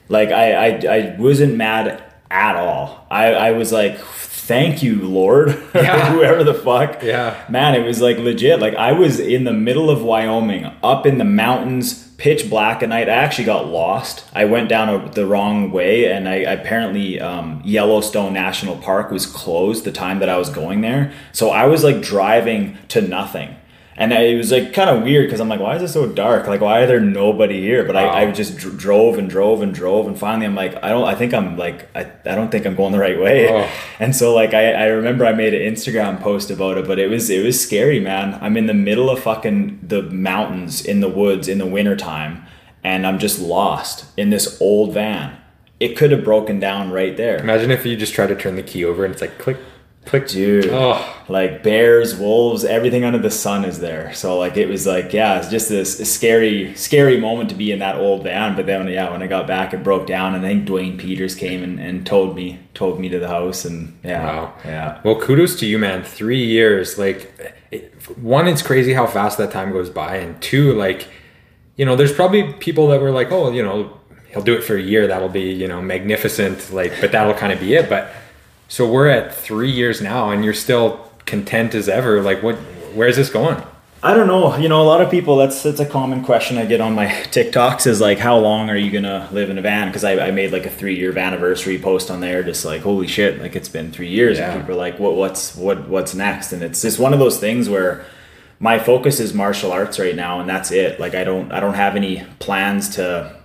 [0.09, 3.05] Like, I, I, I wasn't mad at all.
[3.12, 5.49] I, I was like, thank you, Lord.
[5.76, 6.14] Yeah.
[6.14, 7.01] Whoever the fuck.
[7.01, 7.43] Yeah.
[7.49, 8.59] Man, it was like legit.
[8.59, 12.89] Like, I was in the middle of Wyoming, up in the mountains, pitch black at
[12.89, 13.09] night.
[13.09, 14.26] I actually got lost.
[14.32, 19.26] I went down a, the wrong way, and I apparently um, Yellowstone National Park was
[19.26, 21.11] closed the time that I was going there.
[21.32, 23.55] So I was like driving to nothing.
[23.97, 26.07] And I- it was like kind of weird because I'm like, why is it so
[26.07, 26.47] dark?
[26.47, 27.83] Like, why are there nobody here?
[27.83, 30.89] But I, I just dr- drove and drove and drove, and finally I'm like, I
[30.89, 33.49] don't, I think I'm like, I, I don't think I'm going the right way.
[33.49, 33.69] Oh.
[33.99, 37.07] And so like, I, I remember I made an Instagram post about it, but it
[37.09, 38.37] was, it was scary, man.
[38.41, 42.43] I'm in the middle of fucking the mountains in the woods in the wintertime,
[42.83, 45.37] and I'm just lost in this old van.
[45.79, 47.37] It could have broken down right there.
[47.37, 49.57] imagine if you just try to turn the key over and it's like click
[50.06, 54.14] click Dude, oh like bears, wolves, everything under the sun is there.
[54.14, 57.80] So like it was like yeah, it's just this scary, scary moment to be in
[57.80, 58.56] that old van.
[58.56, 61.36] But then yeah, when I got back, it broke down, and I think Dwayne Peters
[61.36, 64.54] came and, and told me told me to the house, and yeah, Wow.
[64.66, 66.04] yeah, Well, kudos to you, man.
[66.04, 66.97] Three years.
[66.97, 70.18] Like, it, one, it's crazy how fast that time goes by.
[70.18, 71.08] And two, like,
[71.76, 73.97] you know, there's probably people that were like, oh, you know,
[74.30, 75.08] he'll do it for a year.
[75.08, 76.72] That'll be, you know, magnificent.
[76.74, 77.89] Like, but that'll kind of be it.
[77.89, 78.12] But
[78.72, 82.22] so we're at three years now and you're still content as ever.
[82.22, 82.55] Like, what,
[82.95, 83.61] where's this going?
[84.01, 84.55] I don't know.
[84.55, 85.36] You know, a lot of people.
[85.36, 87.05] That's that's a common question I get on my
[87.36, 87.86] TikToks.
[87.86, 89.89] Is like, how long are you gonna live in a van?
[89.89, 93.07] Because I, I made like a three year anniversary post on there, just like, holy
[93.07, 94.53] shit, like it's been three years, Yeah.
[94.53, 96.53] and people are like, what what's what what's next?
[96.53, 98.05] And it's just one of those things where
[98.59, 100.97] my focus is martial arts right now, and that's it.
[100.99, 103.36] Like, I don't I don't have any plans to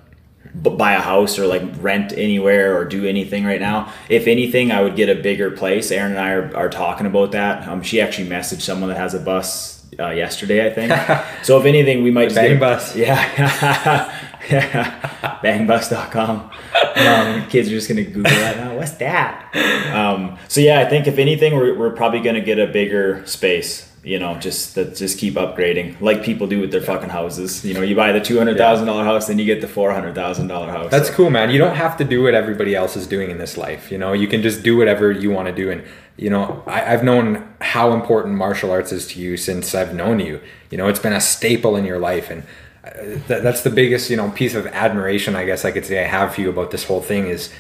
[0.55, 3.92] buy a house or like rent anywhere or do anything right now.
[4.09, 5.90] If anything, I would get a bigger place.
[5.90, 7.66] Erin and I are, are talking about that.
[7.68, 10.92] Um, she actually messaged someone that has a bus uh, yesterday, I think.
[11.44, 12.97] so if anything, we might just Bang get bus.
[12.97, 14.12] Yeah,
[14.51, 15.40] yeah.
[15.42, 16.51] Bangbus.com.
[16.97, 18.76] Um, kids are just gonna Google that now.
[18.76, 19.55] What's that?
[19.94, 23.86] Um, so yeah, I think if anything, we're, we're probably gonna get a bigger space.
[24.07, 27.65] You know, just that just keep upgrading, like people do with their fucking houses.
[27.65, 29.91] You know, you buy the two hundred thousand dollar house, then you get the four
[29.93, 30.93] hundred thousand dollar house.
[30.93, 31.51] That's So- cool, man.
[31.51, 33.91] You don't have to do what everybody else is doing in this life.
[33.91, 35.73] You know, you can just do whatever you want to do.
[35.73, 35.83] And,
[36.17, 40.21] you know, I, I've known how important martial arts is to you since I've known
[40.21, 40.41] you.
[40.71, 42.31] You know, it's been a staple in your life.
[42.31, 42.45] And
[42.85, 42.91] uh,
[43.27, 46.07] th- that's the biggest, you know, piece of admiration, I guess I could say I
[46.07, 47.53] have for you about this whole thing is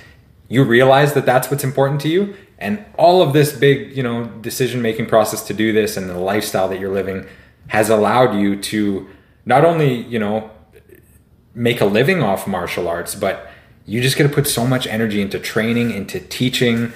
[0.48, 2.36] you realize that that's what's important to you.
[2.58, 6.18] And all of this big, you know, decision making process to do this and the
[6.18, 7.26] lifestyle that you're living
[7.68, 9.08] has allowed you to
[9.44, 10.50] not only, you know,
[11.54, 13.50] make a living off martial arts, but
[13.84, 16.92] you just get to put so much energy into training, into teaching.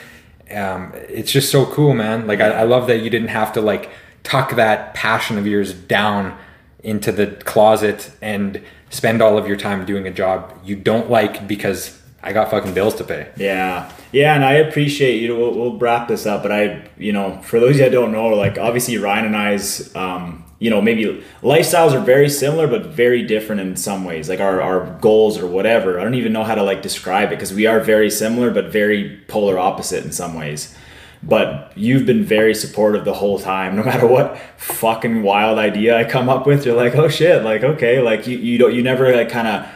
[0.51, 2.27] Um, it's just so cool, man.
[2.27, 3.91] Like I, I love that you didn't have to like
[4.23, 6.37] tuck that passion of yours down
[6.83, 11.47] into the closet and spend all of your time doing a job you don't like
[11.47, 13.29] because I got fucking bills to pay.
[13.37, 15.29] Yeah, yeah, and I appreciate you.
[15.29, 18.13] know, We'll, we'll wrap this up, but I, you know, for those you that don't
[18.13, 22.87] know, like obviously Ryan and I's um, you know, maybe lifestyles are very similar but
[22.87, 24.29] very different in some ways.
[24.29, 25.99] Like our, our goals or whatever.
[25.99, 28.67] I don't even know how to like describe it because we are very similar but
[28.67, 30.77] very polar opposite in some ways.
[31.23, 36.05] But you've been very supportive the whole time, no matter what fucking wild idea I
[36.05, 36.67] come up with.
[36.67, 39.67] You're like, oh shit, like okay, like you you don't you never like kind of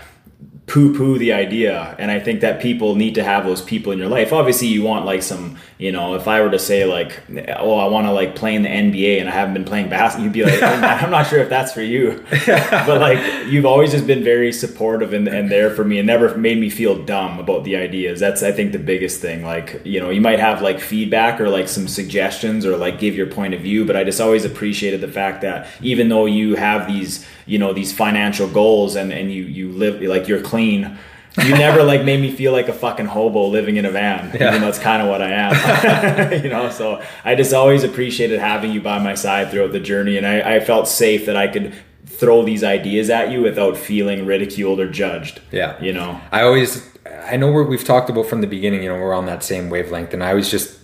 [0.66, 1.94] poo poo the idea.
[1.98, 4.32] And I think that people need to have those people in your life.
[4.32, 7.20] Obviously, you want like some, you know, if I were to say like,
[7.58, 10.24] oh, I want to like play in the NBA and I haven't been playing basketball,
[10.24, 12.24] you'd be like, oh, I'm not sure if that's for you.
[12.46, 16.34] but like, you've always just been very supportive and, and there for me and never
[16.36, 18.18] made me feel dumb about the ideas.
[18.18, 19.44] That's, I think, the biggest thing.
[19.44, 23.14] Like, you know, you might have like feedback or like some suggestions or like give
[23.14, 26.54] your point of view, but I just always appreciated the fact that even though you
[26.54, 30.98] have these, you know, these financial goals and, and you, you live like you're clean.
[31.42, 34.48] You never like made me feel like a fucking hobo living in a van, Yeah.
[34.50, 36.42] even though that's kind of what I am.
[36.44, 40.16] you know, so I just always appreciated having you by my side throughout the journey,
[40.16, 41.74] and I, I felt safe that I could
[42.06, 45.40] throw these ideas at you without feeling ridiculed or judged.
[45.50, 45.76] Yeah.
[45.82, 46.20] you know.
[46.30, 46.88] I always,
[47.24, 49.70] I know we're, we've talked about from the beginning, you know, we're on that same
[49.70, 50.78] wavelength, and I was just,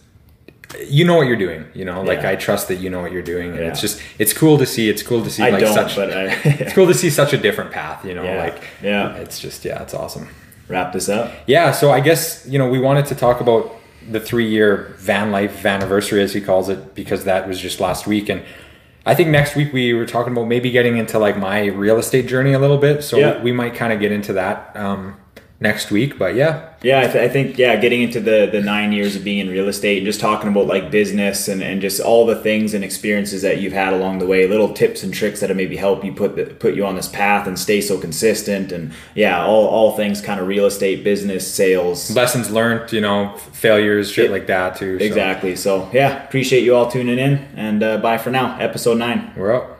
[0.89, 2.31] you know what you're doing, you know, like Yeah.
[2.31, 3.69] I trust that you know what you're doing, and Yeah.
[3.69, 6.13] it's just, it's cool to see, it's cool to see I like don't, such, but
[6.13, 9.15] I it's cool to see such a different path, you know, like, Yeah.
[9.17, 10.29] it's just, yeah, it's awesome.
[10.69, 11.33] wrap this up.
[11.47, 13.75] Yeah, so I guess you know we wanted to talk about
[14.09, 18.29] the three-year van life anniversary, as he calls it, because that was just last week,
[18.29, 18.43] and
[19.05, 22.27] I think next week we were talking about maybe getting into like my real estate
[22.29, 23.03] journey a little bit.
[23.03, 23.43] So Yeah.
[23.43, 25.17] we might kind of get into that um,
[25.61, 26.19] next week.
[26.19, 29.23] But yeah, Yeah, I, th- I think yeah, getting into the the nine years of
[29.23, 32.35] being in real estate and just talking about like business and, and just all the
[32.37, 35.57] things and experiences that you've had along the way, little tips and tricks that have
[35.59, 38.93] maybe help you put the, put you on this path and stay so consistent and
[39.15, 42.11] yeah, all all things kind of real estate, business, sales.
[42.17, 44.31] lessons learned, you know, failures, shit Yeah.
[44.31, 44.99] like that too.
[44.99, 45.57] So Exactly.
[45.57, 48.59] So yeah, appreciate you all tuning in and uh, bye for now.
[48.59, 49.33] Episode nine.
[49.37, 49.80] we're out.